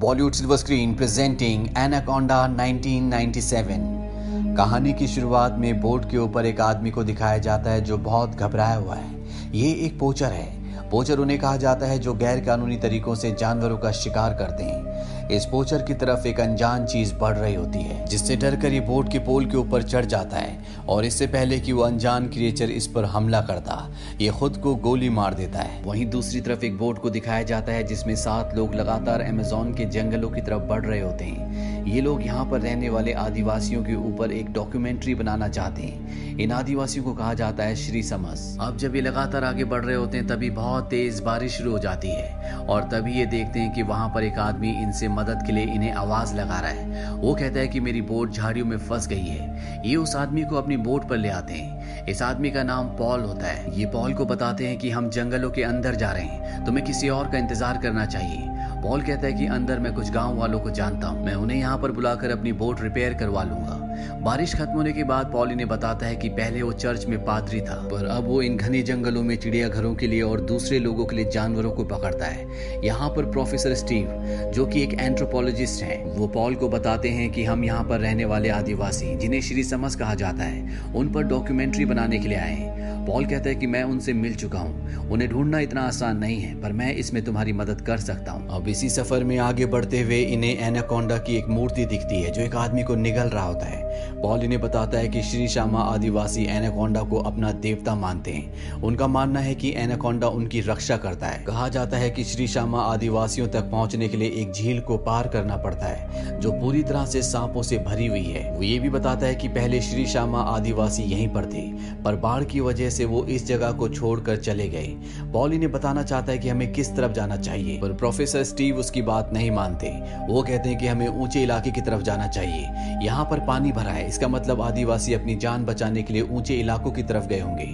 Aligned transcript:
Bollywood 0.00 0.32
silver 0.32 0.56
screen 0.56 0.94
presenting 0.94 1.68
Anaconda 1.78 2.48
1997 2.48 4.56
कहानी 4.56 4.92
की 4.92 5.06
शुरुआत 5.06 5.56
में 5.58 5.80
बोर्ड 5.80 6.10
के 6.10 6.18
ऊपर 6.18 6.46
एक 6.46 6.60
आदमी 6.60 6.90
को 6.90 7.04
दिखाया 7.04 7.38
जाता 7.38 7.70
है 7.70 7.80
जो 7.80 7.98
बहुत 7.98 8.30
घबराया 8.30 8.74
हुआ 8.74 8.94
है। 8.94 9.24
ये 9.54 9.72
एक 9.72 9.98
पोचर 9.98 10.26
है। 10.26 10.90
पोचर 10.90 11.18
उन्हें 11.18 11.38
कहा 11.38 11.56
जाता 11.56 11.86
है 11.86 11.98
जो 11.98 12.14
गैर 12.14 12.44
कानूनी 12.44 12.76
तरीकों 12.76 13.14
से 13.14 13.30
जानवरों 13.30 13.78
का 13.78 13.92
शिकार 13.92 14.34
करते 14.34 14.64
हैं। 14.64 14.89
इस 15.30 15.44
पोचर 15.46 15.82
की 15.82 15.94
तरफ़ 15.94 16.26
एक 16.26 16.40
अनजान 16.40 16.86
चीज़ 16.86 17.14
बढ़ 17.14 17.36
रही 17.36 17.54
होती 17.54 17.78
है, 17.78 18.06
जिससे 18.06 18.36
डरकर 18.36 18.72
ये 18.72 18.80
बोट 18.80 19.10
के 19.12 19.18
पोल 19.18 19.46
के 19.46 19.56
ऊपर 19.56 19.82
चढ़ 19.82 20.04
जाता 20.04 20.36
है, 20.36 20.58
और 20.88 21.04
इससे 21.04 21.26
पहले 21.26 21.58
कि 21.60 21.72
वो 21.72 21.82
अनजान 21.82 22.26
क्रिएचर 22.28 22.70
इस 22.70 22.86
पर 22.86 23.04
हमला 23.04 23.40
करता, 23.40 23.90
ये 24.20 24.30
खुद 24.30 24.56
को 24.56 24.74
गोली 24.74 25.08
मार 25.10 25.34
देता 25.34 25.58
है। 25.58 25.82
वहीं 25.82 26.06
दूसरी 26.06 26.40
तरफ़ 26.40 26.64
एक 26.64 26.78
बोट 26.78 26.98
को 26.98 27.10
दिखाया 27.10 27.42
जाता 27.42 27.72
है, 27.72 27.82
जिसमें 27.82 28.14
सात 28.16 28.56
लोग 28.56 28.74
लगातार 28.74 29.20
अमेजोन 29.20 29.74
के 29.74 29.84
जंगलों 29.84 30.30
की 30.30 30.40
तरफ़ 30.40 30.62
बढ़ 30.62 30.86
रहे 30.86 31.00
होते 31.00 31.24
हैं। 31.24 31.79
ये 31.86 32.00
लोग 32.00 32.22
यहाँ 32.26 32.44
पर 32.50 32.60
रहने 32.60 32.88
वाले 32.88 33.12
आदिवासियों 33.12 33.82
के 33.84 33.94
ऊपर 33.94 34.32
एक 34.32 34.52
डॉक्यूमेंट्री 34.52 35.14
बनाना 35.14 35.48
चाहते 35.48 35.82
हैं। 35.82 36.38
इन 36.40 36.52
आदिवासियों 36.52 37.04
को 37.04 37.12
कहा 37.14 37.32
जाता 37.34 37.64
है 37.64 37.76
श्री 37.76 38.02
समस। 38.02 38.56
अब 38.60 38.76
जब 38.76 38.96
ये 38.96 39.02
लगातार 39.02 39.44
आगे 39.44 39.64
बढ़ 39.64 39.84
रहे 39.84 39.96
होते 39.96 40.18
हैं, 40.18 40.26
तभी 40.26 40.50
बहुत 40.50 40.88
तेज 40.90 41.20
बारिश 41.20 41.56
शुरू 41.58 41.72
हो 41.72 41.78
जाती 41.78 42.10
है 42.10 42.56
और 42.58 42.82
तभी 42.82 43.12
ये 43.12 43.26
देखते 43.26 43.60
हैं 43.60 43.72
कि 43.74 43.82
वहाँ 43.82 44.08
पर 44.14 44.24
एक 44.24 44.38
आदमी 44.38 44.70
इनसे 44.82 45.08
मदद 45.08 45.42
के 45.46 45.52
लिए 45.52 45.64
इन्हें 45.64 45.92
आवाज़ 45.94 46.34
लगा 46.34 46.60
रहा 46.60 46.70
है। 46.70 47.10
वो 47.12 47.34
कहता 47.34 47.60
है 47.60 47.68
कि 47.68 47.80
मेरी 47.80 48.02
बोट 48.02 48.32
झाड़ियों 48.32 48.66
में 48.66 48.76
फंस 48.78 49.08
गई 49.08 49.26
है। 49.26 49.82
ये 49.88 49.96
उस 49.96 50.16
आदमी 50.16 50.44
को 50.44 50.56
अपनी 50.56 50.76
बोट 50.78 51.08
पर 51.08 51.16
ले 51.16 51.28
आते 51.28 51.54
हैं। 51.54 52.06
इस 52.08 52.22
आदमी 52.22 52.50
का 52.50 52.62
नाम 52.62 52.86
पॉल 52.96 53.20
होता 53.20 53.46
है। 53.46 53.78
ये 53.78 53.86
पॉल 53.86 54.14
को 54.14 54.24
बताते 54.24 54.66
हैं 54.66 54.78
कि 54.78 54.90
हम 54.90 55.08
जंगलों 55.10 55.50
के 55.50 55.62
अंदर 55.62 55.94
जा 55.94 56.10
रहे 56.12 56.24
हैं। 56.24 56.64
तुम्हें 56.66 56.86
किसी 56.86 57.08
और 57.08 57.30
का 57.30 57.38
इंतज़ार 57.38 57.78
करना 57.78 58.06
चाहिए। 58.06 58.59
पॉल 58.82 59.02
कहता 59.02 59.26
है 59.26 59.32
कि 59.32 59.46
अंदर 59.46 59.78
मैं 59.78 59.92
कुछ 59.94 60.10
गाँव 60.10 60.36
वालों 60.36 60.60
को 60.60 60.70
जानता 60.70 61.06
हूँ। 61.06 61.24
मैं 61.24 61.34
उन्हें 61.34 61.58
यहाँ 61.58 61.78
पर 61.78 61.92
बुलाकर 61.92 62.30
अपनी 62.30 62.52
बोट 62.54 62.80
रिपेयर 62.80 63.14
करवा 63.14 63.42
लूँगा। 63.42 63.79
बारिश 64.22 64.54
खत्म 64.54 64.72
होने 64.72 64.92
के 64.92 65.04
बाद 65.04 65.30
पॉल 65.32 65.52
इन्हें 65.52 65.68
बताता 65.68 66.06
है 66.06 66.16
कि 66.16 66.28
पहले 66.28 66.62
वो 66.62 66.72
चर्च 66.72 67.06
में 67.06 67.18
पादरी 67.24 67.60
था, 67.60 67.74
पर 67.92 68.06
अब 68.06 68.24
वो 68.24 68.40
इन 68.42 68.56
घने 68.56 68.82
जंगलों 68.82 69.22
में 69.22 69.36
चिड़ियाघरों 69.36 69.94
के 69.94 70.06
लिए 70.06 70.22
और 70.22 70.40
दूसरे 70.40 70.78
लोगों 70.78 71.04
के 71.04 71.16
लिए 71.16 71.30
जानवरों 71.30 71.70
को 71.70 71.84
पकड़ता 71.84 72.26
है। 72.26 72.46
यहाँ 72.84 73.08
पर 73.08 73.30
प्रोफेसर 73.30 73.74
स्टीव, 73.74 74.08
जो 74.54 74.66
कि 74.66 74.82
एक 74.82 74.94
एंथ्रोपोलॉजिस्ट 74.94 75.82
हैं, 75.82 76.04
वो 76.16 76.28
पॉल 76.28 76.54
को 76.54 76.68
बताते 76.68 77.08
हैं 77.08 77.30
कि 77.30 77.44
हम 77.44 77.64
यहाँ 77.64 77.84
पर 77.84 78.00
रहने 78.00 78.24
वाले 78.24 78.48
आदिवासी, 78.48 79.14
जिन्हें 79.16 79.40
श्री 79.40 79.64
समझ 79.64 79.94
कहा 79.94 80.14
जाता 80.14 80.44
है, 80.44 80.92
उन 80.94 81.12
पर 81.12 81.22
डॉक्यूमेंट्री 81.22 81.84
बनाने 81.84 82.18
के 82.18 82.28
लिए 82.28 82.38
आए 82.38 82.54
हैं। 82.54 82.78
पॉल 83.06 83.26
कहता 83.26 83.48
है 83.48 83.54
कि 83.54 83.66
मैं 83.66 83.82
उनसे 83.82 84.12
मिल 84.12 84.34
चुका 84.34 84.58
हूँ। 84.58 85.08
उन्हें 85.10 85.30
ढूंढना 85.30 85.58
इतना 85.58 85.82
आसान 85.82 86.16
नहीं 86.16 86.40
है, 86.40 86.60
पर 86.60 86.72
मैं 86.72 86.94
इसमें 86.94 87.22
तुम्हारी 87.24 87.52
मदद 87.52 87.80
कर 87.80 87.98
सकता 87.98 88.32
हूँ। 88.32 88.48
अब 88.50 88.68
इसी 88.68 88.88
सफ़र 88.88 89.24
में 89.24 89.36
आगे 89.38 89.66
बढ़ते 89.66 90.00
हुए 90.00 90.20
इन्हें 90.22 90.58
एनाकोंडा 90.58 91.16
की 91.18 91.36
एक 91.36 91.48
मूर्ति 91.48 91.84
दिखती 91.84 92.22
है, 92.22 92.30
जो 92.30 92.42
एक 92.42 92.56
आदमी 92.56 92.82
को 92.82 92.94
निगल 92.94 93.28
रहा 93.28 93.44
होता 93.44 93.66
है। 93.66 93.89
पॉल 94.22 94.44
इन्हें 94.44 94.60
बताता 94.60 94.98
है 94.98 95.08
कि 95.08 95.22
श्री 95.22 95.48
श्यामा 95.48 95.80
आदिवासी 95.84 96.44
एनाकोंडा 96.46 97.02
को 97.02 97.18
अपना 97.20 97.52
देवता 97.52 97.94
मानते 97.94 98.30
हैं। 98.30 98.72
उनका 98.82 99.06
मानना 99.06 99.40
है 99.40 99.54
कि 99.54 99.72
एनाकोंडा 99.76 100.28
उनकी 100.28 100.60
रक्षा 100.60 100.96
करता 100.96 101.26
है। 101.26 101.42
कहा 101.44 101.68
जाता 101.68 101.96
है 101.96 102.10
कि 102.10 102.24
श्री 102.24 102.46
श्यामा 102.48 102.82
आदिवासियों 102.82 103.48
तक 103.48 103.70
पहुँचने 103.70 104.08
के 104.08 104.16
लिए 104.16 104.30
एक 104.32 104.52
झील 104.52 104.80
को 104.80 104.96
पार 104.98 105.28
करना 105.28 105.56
पड़ता 105.56 105.86
है, 105.86 106.38
जो 106.40 106.52
पूरी 106.52 106.82
तरह 106.82 107.06
से 107.06 107.22
सांपों 107.22 107.62
से 107.62 107.78
भरी 107.78 108.06
हुई 108.06 108.24
है। 108.24 108.50
वो 108.52 108.62
ये 108.62 108.78
भी 108.78 108.90
बताता 108.90 109.26
है 109.26 109.34
कि 109.34 109.48
पहले 109.48 109.80
श्री 109.80 110.06
श्यामा 110.06 110.40
आदिवासी 110.40 111.02
यहीं 111.02 111.28
पर 111.28 111.46
थे, 111.46 111.62
पर 112.02 112.16
बाढ़ 112.16 112.44
की 112.44 112.60
वजह 112.60 112.90
से 112.90 113.04
वो 113.04 113.24
इस 113.24 113.46
जगह 113.46 113.72
को 113.72 113.88
छोड़कर 113.88 114.36
चले 114.36 114.68
गए। 114.68 114.86
पॉल 115.32 115.52
इन्हें 115.52 115.72
बताना 115.72 116.02
चाहता 116.02 116.32
है 116.32 116.38
कि 116.38 116.48
हमें 116.48 116.72
किस 116.72 116.94
तरफ़ 116.96 117.12
जाना 117.12 117.36
चाहिए, 117.36 117.78
पर 117.78 117.92
प्रोफेसर 117.92 118.44
स्टीव 118.44 118.76
उसकी 118.76 119.02
बात 119.02 119.30
नहीं 119.32 119.50
मानते। 119.50 119.88
वो 120.28 120.42
कहते 120.42 120.68
हैं 120.68 120.78
कि 120.78 120.86
हमें 120.86 121.08
ऊँचे 121.08 121.42
इलाके 121.42 121.70
की 121.70 121.80
तरफ़ 121.80 122.02
जाना 122.02 122.26
चाहिए। 122.28 122.68
यहाँ 123.02 123.24
पर 123.24 123.40
पानी 123.40 123.72
भरा 123.80 123.92
है। 123.92 124.06
इसका 124.08 124.28
मतलब 124.28 124.60
आदिवासी 124.62 125.14
अपनी 125.14 125.34
जान 125.36 125.64
बचाने 125.64 126.02
के 126.02 126.12
लिए 126.12 126.22
ऊँचे 126.22 126.54
इलाकों 126.56 126.90
की 126.90 127.02
तरफ़ 127.02 127.26
गए 127.26 127.40
होंगे। 127.40 127.68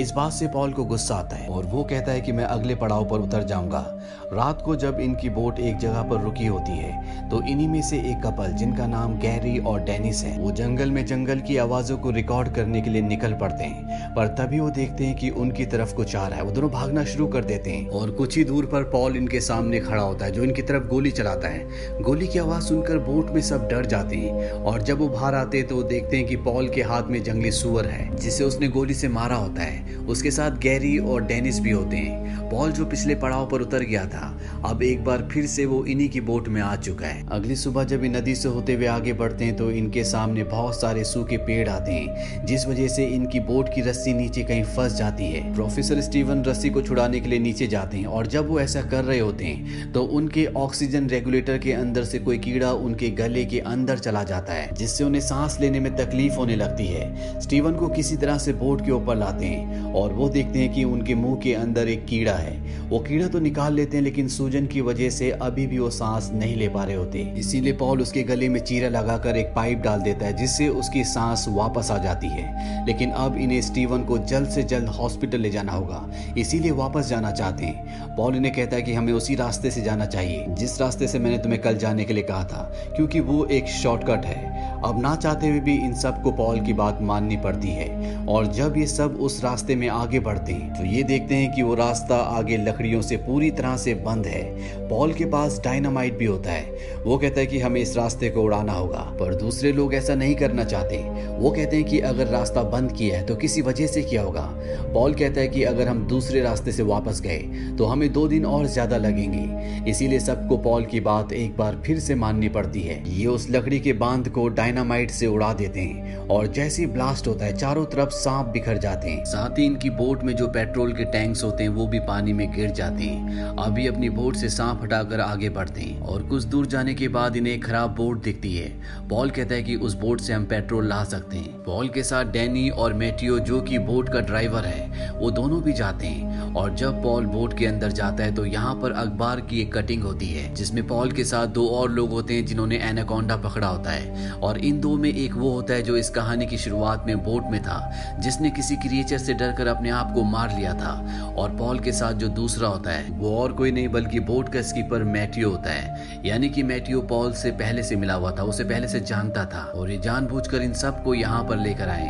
इस 0.00 0.12
बात 0.12 0.32
से 0.32 0.46
पॉल 0.48 0.72
को 0.72 0.84
गुस्सा 0.84 1.14
आता 1.14 1.36
है 1.36 1.48
और 1.48 1.66
वो 1.66 1.84
कहता 1.84 2.12
है 2.12 2.20
कि 2.20 2.32
मैं 2.32 2.44
अगले 2.46 2.74
पड़ाव 2.76 3.08
पर 3.08 3.20
उतर 3.20 3.42
जाऊँगा। 3.44 3.84
रात 4.32 4.62
को 4.62 4.74
जब 4.76 4.98
इनकी 5.00 5.28
बोट 5.30 5.58
एक 5.60 5.76
जगह 5.78 6.02
पर 6.02 6.20
रुकी 6.20 6.46
होती 6.46 6.72
है 6.72 7.28
तो 7.30 7.40
इन्हीं 7.42 7.68
में 7.68 7.80
से 7.82 7.96
एक 8.00 8.20
कपल, 8.22 8.52
जिनका 8.52 8.86
नाम 8.86 9.18
गैरी 9.18 9.58
और 9.60 9.80
डेनिस 9.80 10.22
है, 10.24 10.36
वो 10.38 10.50
जंगल 10.52 10.90
में 10.90 11.04
जंगल 11.06 11.40
की 11.40 11.56
आवाजों 11.56 11.96
को 11.98 12.10
रिकॉर्ड 12.10 12.48
करने 12.54 12.80
के 12.82 12.90
लिए 12.90 13.02
निकल 13.02 13.32
पड़ते 13.32 13.64
हैं। 13.64 14.14
पर 14.14 14.28
तभी 14.38 14.60
वो 14.60 14.68
देखते 14.70 15.04
हैं 15.04 15.16
कि 15.16 15.30
उनकी 15.40 15.66
तरफ़ 15.66 15.94
कुछ 15.94 16.14
आ 16.16 16.26
रहा 16.26 16.38
है। 16.38 16.44
वो 16.44 16.52
दोनों 16.52 16.70
भागना 16.70 17.04
शुरू 17.04 17.26
कर 17.26 17.44
देते 17.44 17.70
हैं 17.70 17.88
और 17.90 18.10
कुछ 18.10 18.36
ही 18.36 18.44
दूर 18.44 18.66
पर 18.66 18.84
पॉल 18.90 19.16
इनके 19.16 19.40
सामने 19.40 19.80
खड़ा 19.80 20.02
होता 20.02 20.24
है, 20.24 20.32
जो 20.32 20.42
इनकी 20.44 20.62
तरफ़ 20.62 20.86
गोली 20.88 21.10
चलाता 21.12 21.48
है। 21.48 22.02
गोली 22.02 22.26
की 22.26 22.38
आवाज़ 22.38 22.64
सुनकर 22.64 22.98
बोट 23.00 23.30
में 23.30 23.40
सब 23.42 23.68
डर 23.68 23.86
जाते 23.86 24.16
हैं 24.16 24.50
और 24.52 24.82
जब 24.82 24.98
वो 24.98 25.08
बाहर 25.08 25.34
आते 25.34 25.49
तो 25.52 25.76
वो 25.76 25.82
देखते 25.82 26.16
हैं 26.16 26.26
कि 26.26 26.36
पॉल 26.38 26.68
के 26.68 26.82
हाथ 26.82 27.08
में 27.10 27.22
जंगली 27.24 27.50
सुअर 27.50 27.86
है, 27.86 28.16
जिसे 28.16 28.44
उसने 28.44 28.68
गोली 28.68 28.94
से 28.94 29.08
मारा 29.08 29.36
होता 29.36 29.62
है। 29.62 29.96
उसके 30.06 30.30
साथ 30.30 30.58
गैरी 30.58 30.96
और 30.98 31.22
डेनिस 31.22 31.58
भी 31.60 31.70
होते 31.70 31.96
हैं। 31.96 32.48
पॉल 32.50 32.70
जो 32.72 32.84
पिछले 32.84 33.14
पड़ाव 33.14 33.48
पर 33.48 33.60
उतर 33.60 33.82
गया 33.82 34.04
था, 34.04 34.38
अब 34.64 34.82
एक 34.82 35.04
बार 35.04 35.28
फिर 35.32 35.46
से 35.46 35.64
वो 35.64 35.84
इन्हीं 35.84 36.08
की 36.08 36.20
बोट 36.20 36.48
में 36.48 36.60
आ 36.62 36.74
चुका 36.76 37.06
है। 37.06 37.26
अगली 37.32 37.56
सुबह 37.56 37.84
जब 37.84 38.04
इन 38.04 38.16
नदी 38.16 38.34
से 38.34 38.48
होते 38.48 38.74
हुए 38.74 38.86
आगे 38.86 39.12
बढ़ते 39.12 39.44
हैं 39.44 39.56
तो 39.56 39.70
इनके 39.70 40.04
सामने 40.04 40.44
बहुत 40.44 40.80
सारे 40.80 41.04
सूखे 41.04 41.36
पेड़ 41.38 41.68
आते 41.68 41.92
हैं, 41.92 42.46
जिस 42.46 42.66
वजह 42.66 42.88
से 42.88 43.06
इनकी 43.06 43.40
बोट 43.40 43.68
की 43.74 43.80
रस्सी 43.80 44.12
नीचे 44.14 44.42
कहीं 44.42 44.64
फंस 44.66 44.94
जाती 44.94 45.24
है। 45.24 45.54
प्रोफेसर 45.54 46.00
स्टीवन 46.00 46.44
रस्सी 46.44 46.70
को 46.70 46.82
छुड़ाने 46.82 47.20
के 47.20 47.28
लिए 47.28 47.38
नीचे 47.38 47.66
जाते 47.66 47.96
हैं, 47.96 48.06
और 48.06 48.26
जब 48.26 48.48
वो 48.48 48.60
ऐसा 48.60 48.82
कर 48.82 49.04
रहे 49.04 49.18
होते 49.18 49.44
हैं 49.44 49.92
तो 49.92 50.02
उनके 50.02 50.46
ऑक्सीजन 50.56 51.08
रेगुलेटर 51.08 51.58
के 51.58 51.72
अंदर 51.72 52.04
से 52.04 52.18
कोई 52.18 52.38
कीड़ा 52.38 52.72
उनके 52.72 53.10
गले 53.16 53.44
के 53.44 53.58
अंदर 53.60 53.98
चला 53.98 54.22
जाता 54.24 54.52
है, 54.52 54.68
जिससे 54.74 55.04
उन्हें 55.04 55.20
सांस 55.20 55.39
लेने 55.60 55.80
में 55.80 55.96
तकलीफ़ 55.96 56.34
होने 56.34 56.56
लगती 56.56 56.86
है। 56.86 57.40
स्टीवन 57.40 57.74
को 57.74 57.88
किसी 57.88 58.16
तरह 58.16 58.38
से 58.38 58.52
बोट 58.52 58.84
के 58.84 58.92
ऊपर 58.92 59.16
लाते 59.16 59.46
हैं 59.46 59.92
और 59.92 60.12
वो 60.12 60.28
देखते 60.28 60.58
हैं 60.58 60.72
कि 60.72 60.84
उनके 60.84 61.14
मुँह 61.14 61.36
के 61.36 61.54
अंदर 61.54 61.88
एक 61.88 62.06
कीड़ा 62.06 62.32
है। 62.32 62.80
वो 62.88 62.98
कीड़ा 62.98 63.28
तो 63.28 63.40
निकाल 63.40 63.74
लेते 63.74 63.96
हैं, 63.96 64.04
लेकिन 64.04 64.28
सूजन 64.28 64.66
की 64.66 64.80
वजह 64.80 65.10
से 65.10 65.30
अभी 65.30 65.66
भी 65.66 65.78
वो 65.78 65.90
सांस 65.90 66.30
नहीं 66.34 66.56
ले 66.56 66.68
पा 66.68 66.84
रहे 66.84 66.96
होते। 66.96 67.18
इसीलिए 67.18 67.72
पॉल 67.72 68.00
उसके 68.00 68.22
गले 68.22 68.48
में 68.48 68.60
चीरा 68.60 68.88
लगाकर 68.88 69.36
एक 69.36 69.46
पाइप 69.46 69.78
डाल 69.78 70.00
देता 70.00 70.26
है, 70.26 70.32
जिससे 70.32 70.68
उसकी 70.68 71.04
सांस 71.04 71.46
वापस 71.48 71.90
आ 71.90 71.98
जाती 71.98 72.26
है। 72.26 72.86
लेकिन 72.86 73.10
अब 73.10 73.36
इन्हें 73.36 73.60
स्टीवन 73.60 74.02
को 74.02 74.18
जल्द 74.18 74.48
से 74.48 74.62
जल्द 74.62 74.88
हॉस्पिटल 74.88 75.40
ले 75.40 75.50
जाना 75.50 75.72
होगा। 75.72 76.10
इसीलिए 76.38 76.70
वापस 76.70 77.08
जाना 77.08 77.30
चाहते 77.30 77.64
हैं। 77.64 77.90
पॉल 78.16 78.36
इन्हें 78.36 78.54
कहता 78.54 78.76
है 78.76 78.82
कि 78.82 78.94
हमें 78.94 79.12
उसी 79.12 79.34
रास्ते 79.34 79.70
से 79.70 79.82
जाना 79.82 80.06
चाहिए, 80.06 80.46
जिस 80.48 80.80
रास्ते 80.80 81.08
से 81.08 81.18
मैंने 81.18 81.38
तुम्हें 81.38 81.62
कल 81.62 81.76
जाने 81.76 82.04
के 82.04 82.14
लिए 82.14 82.22
कहा 82.22 82.44
था, 82.44 82.72
क्योंकि 82.96 83.20
वो 83.20 83.44
एक 83.44 83.66
शॉर्टकट 83.66 84.26
है। 84.26 84.49
अब 84.84 85.00
ना 85.02 85.14
चाहते 85.16 85.48
हुए 85.48 85.60
भी 85.60 85.74
इन 85.76 85.94
सबको 85.94 86.32
पॉल 86.32 86.60
की 86.60 86.72
बात 86.72 86.98
माननी 87.02 87.36
पड़ती 87.36 87.68
है। 87.68 87.88
और 88.26 88.46
जब 88.52 88.76
ये 88.76 88.86
सब 88.86 89.16
उस 89.20 89.42
रास्ते 89.44 89.74
में 89.76 89.88
आगे 89.88 90.20
बढ़ते 90.20 90.52
हैं 90.52 90.72
तो 90.74 90.84
ये 90.86 91.02
देखते 91.02 91.34
हैं 91.34 91.52
कि 91.54 91.62
वो 91.62 91.74
रास्ता 91.74 92.16
आगे 92.16 92.56
लकड़ियों 92.58 93.00
से 93.02 93.16
पूरी 93.18 93.50
तरह 93.50 93.76
से 93.76 93.94
बंद 93.96 94.26
है। 94.26 94.42
पॉल 94.88 95.12
के 95.12 95.24
पास 95.26 95.60
डायनामाइट 95.64 96.16
भी 96.18 96.24
होता 96.24 96.52
है। 96.52 97.02
वो 97.04 97.18
कहता 97.18 97.40
है 97.40 97.46
कि 97.46 97.58
हमें 97.60 97.80
इस 97.80 97.96
रास्ते 97.96 98.30
को 98.30 98.42
उड़ाना 98.42 98.72
होगा, 98.72 99.00
पर 99.20 99.34
दूसरे 99.34 99.72
लोग 99.72 99.94
ऐसा 99.94 100.14
नहीं 100.14 100.34
करना 100.34 100.64
चाहते। 100.64 100.96
वो 101.38 101.50
कहते 101.50 101.76
हैं 101.76 101.84
कि 101.84 101.98
अगर 102.00 102.26
रास्ता 102.28 102.62
बंद 102.64 102.92
किया 102.92 103.18
है 103.18 103.26
तो 103.26 103.36
किसी 103.36 103.62
वजह 103.62 103.86
से 103.86 104.02
किया 104.02 104.22
होगा। 104.22 104.48
पॉल 104.94 105.14
कहता 105.14 105.40
है 105.40 105.48
कि 105.48 105.62
अगर 105.64 105.88
हम 105.88 106.06
दूसरे 106.06 106.40
रास्ते 106.40 106.72
से 106.72 106.82
वापस 106.84 107.20
गए 107.20 107.38
तो 107.78 107.84
हमें 107.84 108.12
दो 108.12 108.26
दिन 108.28 108.46
और 108.46 108.66
ज़्यादा 108.68 108.96
लगेंगे। 108.98 109.90
इसीलिए 109.90 110.20
सबको 110.20 110.56
पॉल 110.58 110.84
की 110.84 111.00
बात 111.00 111.32
एक 111.32 111.56
बार 111.56 111.80
फिर 111.84 111.98
से 112.00 112.14
माननी 112.14 112.48
पड़ती 112.50 112.80
है। 112.80 113.02
ये 113.10 113.26
उस 113.26 113.46
लकड़ी 113.50 113.78
के 113.80 113.92
बाँध 113.94 114.28
को 114.28 114.48
डायनामाइट 114.70 115.10
से 115.10 115.26
उड़ा 115.26 115.52
देते 115.52 115.80
हैं 115.80 116.16
और 116.28 116.46
जैसे 116.46 116.86
ब्लास्ट 116.86 117.26
होता 117.26 117.44
है, 117.44 117.56
चारों 117.56 117.84
तरफ़ 117.84 118.10
सांप 118.10 118.46
बिखर 118.46 118.78
जाते 118.78 119.10
हैं। 119.10 119.24
साथ 119.24 119.58
ही 119.58 119.64
इनकी 119.64 119.90
बोट 119.90 120.22
में 120.22 120.34
जो 120.36 120.46
पेट्रोल 120.48 120.92
के 120.92 121.04
टैंक्स 121.04 121.42
होते 121.44 121.62
हैं, 121.62 121.70
वो 121.70 121.86
भी 121.86 121.98
पानी 122.00 122.32
में 122.32 122.50
गिर 122.52 122.70
जाते 122.70 123.04
हैं। 123.04 123.40
अभी 123.64 123.86
अपनी 123.86 124.10
बोट 124.10 124.36
से 124.36 124.48
सांप 124.48 124.82
हटाकर 124.82 125.20
आगे 125.20 125.48
बढ़ते 125.48 125.80
हैं 125.80 126.00
और 126.00 126.22
कुछ 126.22 126.44
दूर 126.44 126.66
जाने 126.66 126.94
के 126.94 127.08
बाद 127.08 127.36
इन्हें 127.36 127.54
एक 127.54 127.64
खराब 127.64 127.94
बोट 127.94 128.22
दिखती 128.22 128.54
है। 128.56 128.68
पॉल 129.08 129.30
कहता 129.30 129.54
है 129.54 129.62
कि 129.62 129.76
उस 129.76 129.94
बोट 129.94 130.20
से 130.20 130.32
हम 130.32 130.44
पेट्रोल 130.44 130.88
ला 130.88 131.02
सकते 131.04 131.36
हैं। 131.36 131.62
पॉल 131.64 131.88
के 131.88 132.02
साथ 132.02 132.24
डैनी 132.24 132.68
और 132.70 132.94
मेटियो, 132.94 133.38
जो 133.38 133.60
की 133.60 133.78
बोट 133.78 134.08
का 134.08 134.20
ड्राइवर 134.20 134.64
है, 134.64 135.10
वो 135.12 135.30
दोनों 135.30 135.62
भी 135.62 135.72
जाते 135.72 136.06
हैं। 136.06 136.29
और 136.56 136.74
जब 136.74 137.02
पॉल 137.02 137.26
बोट 137.26 137.56
के 137.58 137.66
अंदर 137.66 137.92
जाता 137.92 138.24
है 138.24 138.34
तो 138.34 138.44
यहाँ 138.46 138.74
पर 138.74 138.92
अखबार 138.92 139.40
की 139.40 139.60
एक 139.60 139.72
कटिंग 139.74 140.02
होती 140.02 140.26
है, 140.26 140.52
जिसमें 140.54 140.86
पॉल 140.86 141.12
के 141.12 141.24
साथ 141.24 141.46
दो 141.48 141.66
और 141.68 141.90
लोग 141.90 142.10
होते 142.10 142.34
हैं 142.34 142.44
जिन्होंने 142.46 142.78
एनाकोंडा 142.80 143.36
पकड़ा 143.38 143.66
होता 143.66 143.90
है। 143.90 144.30
और 144.32 144.58
इन 144.58 144.80
दो 144.80 144.96
में 144.96 145.08
एक 145.10 145.34
वो 145.34 145.50
होता 145.50 145.74
है 145.74 145.82
जो 145.82 145.96
इस 145.96 146.10
कहानी 146.10 146.46
की 146.46 146.58
शुरुआत 146.58 147.04
में 147.06 147.22
बोट 147.24 147.50
में 147.50 147.60
था, 147.62 147.78
जिसने 148.20 148.50
किसी 148.50 148.76
क्रिएचर 148.76 149.18
से 149.18 149.34
डरकर 149.34 149.66
अपने 149.66 149.90
आप 149.90 150.12
को 150.14 150.22
मार 150.24 150.56
लिया 150.56 150.74
था। 150.74 150.94
और 151.38 151.56
पॉल 151.56 151.78
के 151.78 151.92
साथ 151.92 152.12
जो 152.14 152.28
दूसरा 152.30 152.68
होता 152.68 152.90
है, 152.90 153.10
वो 153.10 153.36
और 153.36 153.52
कोई 153.52 153.70
नहीं, 153.70 153.88
बल्कि 153.88 154.20
बोट 154.22 154.48
का 154.48 154.62
स्कीपर 154.62 155.04
मैटियो 155.04 155.50
होता 155.50 155.70
है। 155.70 156.22
यानी 156.26 156.48
कि 156.48 156.62
मैटियो 156.62 157.00
पॉल 157.02 157.32
से 157.32 157.50
पहले 157.52 157.82
से 157.82 157.96
मिला 157.96 158.14
हुआ 158.14 158.30
था, 158.30 158.42
उसे 158.42 158.64
पहले 158.64 158.88
से 158.88 159.00
जानता 159.02 159.44
था। 159.44 159.64
और 159.70 159.90
ये 159.90 159.98
जानबूझकर 160.00 160.62
इन 160.62 160.72
सबको 160.74 161.14
यहाँ 161.14 161.42
पर 161.44 161.58
लेकर 161.58 161.88
आए 161.88 162.08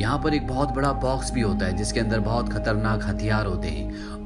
यहाँ 0.00 0.18
पर 0.18 0.34
एक 0.34 0.46
बहुत 0.46 0.68
बड़ा 0.68 0.92
बॉक्स 0.92 1.30
भी 1.32 1.40
होता 1.40 1.66
है, 1.66 1.76
जिसके 1.76 2.00
अंदर 2.00 2.20
बहुत 2.20 2.52
खतरनाक 2.52 3.04
हथियार 3.04 3.46
होते 3.46 3.68
ही 3.68 3.71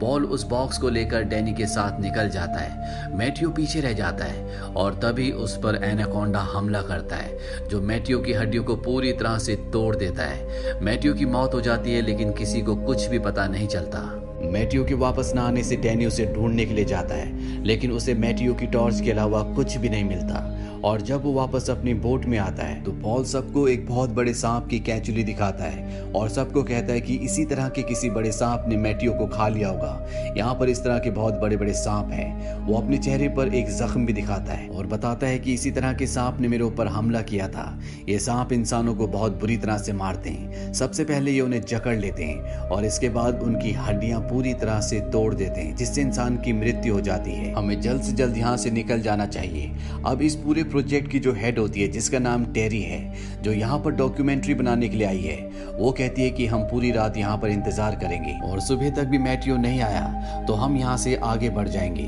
पॉल 0.00 0.25
उस 0.25 0.46
बॉक्स 0.46 0.78
को 0.78 0.88
लेकर 0.88 1.22
डैनी 1.22 1.54
के 1.54 1.66
साथ 1.66 2.00
निकल 2.00 2.28
जाता 2.28 2.60
है। 2.60 3.16
मैट्यू 3.16 3.50
पीछे 3.50 3.81
रह 3.81 3.93
जाता 3.93 4.25
है 4.25 4.60
और 4.60 4.94
तभी 4.94 5.31
उस 5.31 5.56
पर 5.56 5.84
एनाकोंडा 5.84 6.40
हमला 6.40 6.82
करता 6.82 7.16
है, 7.16 7.38
जो 7.69 7.81
मैट्यू 7.81 8.19
की 8.19 8.32
हड्डियों 8.32 8.64
को 8.64 8.76
पूरी 8.76 9.12
तरह 9.12 9.38
से 9.38 9.56
तोड़ 9.56 9.96
देता 9.96 10.22
है। 10.22 10.81
मैट्यू 10.82 11.14
की 11.14 11.25
मौत 11.25 11.54
हो 11.54 11.60
जाती 11.60 11.93
है, 11.93 12.02
लेकिन 12.02 12.32
किसी 12.32 12.62
को 12.62 12.76
कुछ 12.76 13.06
भी 13.06 13.19
पता 13.19 13.46
नहीं 13.46 13.69
चलता। 13.69 14.22
मैट्यू 14.43 14.84
के 14.84 14.94
वापस 14.94 15.32
न 15.34 15.38
आने 15.38 15.62
से 15.62 15.76
डैनी 15.76 16.06
उसे 16.06 16.26
ढूँढने 16.26 16.64
के 16.64 16.75
लिए 16.75 16.84
जाता 16.84 17.14
है, 17.14 17.64
लेकिन 17.64 17.92
उसे 17.92 18.14
मैट्यू 18.14 18.54
की 18.54 18.66
टॉर्च 18.66 19.00
के 19.00 19.10
अलावा 19.10 19.42
कुछ 19.42 19.76
भी 19.76 19.88
नहीं 19.88 20.04
मिलता। 20.04 20.56
और 20.87 21.00
जब 21.00 21.23
वो 21.25 21.33
वापस 21.33 21.69
अपनी 21.71 21.93
बोट 21.94 22.25
में 22.25 22.37
आता 22.38 22.62
है 22.62 22.83
तो 22.83 22.93
पॉल 22.93 23.25
सबको 23.25 23.67
एक 23.69 23.87
बहुत 23.87 24.11
बड़े 24.11 24.35
सांप 24.35 24.67
की 24.69 24.79
कैचुली 24.81 25.23
दिखाता 25.25 25.65
है 25.65 26.03
और 26.12 26.29
सबको 26.29 26.62
कहता 26.62 26.93
है 26.93 27.00
कि 27.00 27.15
इसी 27.27 27.44
तरह 27.44 27.69
के 27.69 27.83
किसी 27.83 28.11
बड़े 28.11 28.33
सांप 28.33 28.65
ने 28.69 28.77
मैटियो 28.77 29.12
को 29.12 29.27
खा 29.27 29.49
लिया 29.49 29.69
होगा। 29.69 30.35
यहाँ 30.37 30.55
पर 30.55 30.69
इस 30.69 30.83
तरह 30.85 30.99
के 30.99 31.11
बहुत 31.11 31.35
बड़े 31.35 31.56
बड़े 31.56 31.73
सांप 31.73 32.12
हैं। 32.12 32.67
वो 32.67 32.75
अपने 32.75 32.99
चेहरे 32.99 33.29
पर 33.29 33.55
एक 33.55 33.71
जख्म 33.71 34.05
भी 34.06 34.12
दिखाता 34.12 34.53
है 34.53 34.69
और 34.69 34.87
बताता 34.87 35.27
है 35.27 35.38
कि 35.38 35.55
इसी 35.55 35.71
तरह 35.71 35.93
के 35.93 36.06
सांप 36.06 36.41
ने 36.41 36.49
मेरे 36.49 36.65
ऊपर 36.65 36.87
हमला 36.88 37.23
किया 37.23 37.49
था। 37.49 37.67
ये 38.09 38.19
सांप 38.19 38.53
इंसानों 38.53 38.94
को 38.94 39.06
बहुत 39.09 39.41
बुरी 39.41 39.56
तरह 39.56 39.79
से 39.79 39.93
मारते 39.94 40.31
हैं। 40.31 40.73
सबसे 40.75 41.05
पहले 41.05 41.31
ये 41.31 41.41
उन्हें 41.41 41.61
जकड़ 41.62 41.97
लेते 41.97 42.25
हैं 42.25 42.59
और 42.61 42.85
इसके 42.85 43.09
बाद 43.09 43.43
उनकी 43.43 43.73
हड्डियाँ 43.73 44.21
पूरी 44.23 44.55
तरह 44.55 44.81
से 44.81 45.00
तोड़ 45.12 45.35
देते 45.35 45.61
हैं, 45.61 45.75
जिससे 45.77 46.00
इंसान 46.03 46.37
की 46.37 46.53
मृत्यु 46.53 46.94
हो 46.94 47.00
जाती 47.00 47.33
है। 47.33 47.53
हमें 47.55 47.81
जल्द 47.81 48.03
से 48.03 48.12
जल्द 48.12 48.37
यहाँ 48.37 48.56
से 48.56 48.71
निकल 48.71 49.00
जाना 49.00 49.27
चाहिए। 49.29 49.71
अब 50.06 50.23
इस 50.23 50.35
पूरे 50.37 50.65
प्रोजेक्ट 50.76 51.11
की 51.11 51.19
जो 51.19 51.32
हेड 51.32 51.58
होती 51.58 51.81
है, 51.81 51.87
जिसका 51.88 52.19
नाम 52.19 52.44
टेरी 52.44 52.81
है, 52.82 52.99
जो 53.43 53.52
यहाँ 53.52 53.78
पर 53.78 53.90
डॉक्यूमेंट्री 53.93 54.55
बनाने 54.55 54.88
के 54.88 54.96
लिए 54.96 55.06
आई 55.06 55.20
है, 55.20 55.37
वो 55.78 55.93
कहती 55.93 56.23
है 56.23 56.31
कि 56.31 56.46
हम 56.46 56.62
पूरी 56.62 56.90
रात 56.93 57.17
यहाँ 57.17 57.37
पर 57.38 57.49
इंतज़ार 57.49 57.94
करेंगे 57.96 58.34
और 58.46 58.61
सुबह 58.61 58.90
तक 58.90 59.05
भी 59.05 59.19
मैट्रियो 59.19 59.56
नहीं 59.56 59.81
आया 59.81 60.44
तो 60.46 60.55
हम 60.55 60.76
यहाँ 60.76 60.96
से 60.96 61.14
आगे 61.25 61.50
बढ़ 61.50 61.69
जाएँगे। 61.69 62.05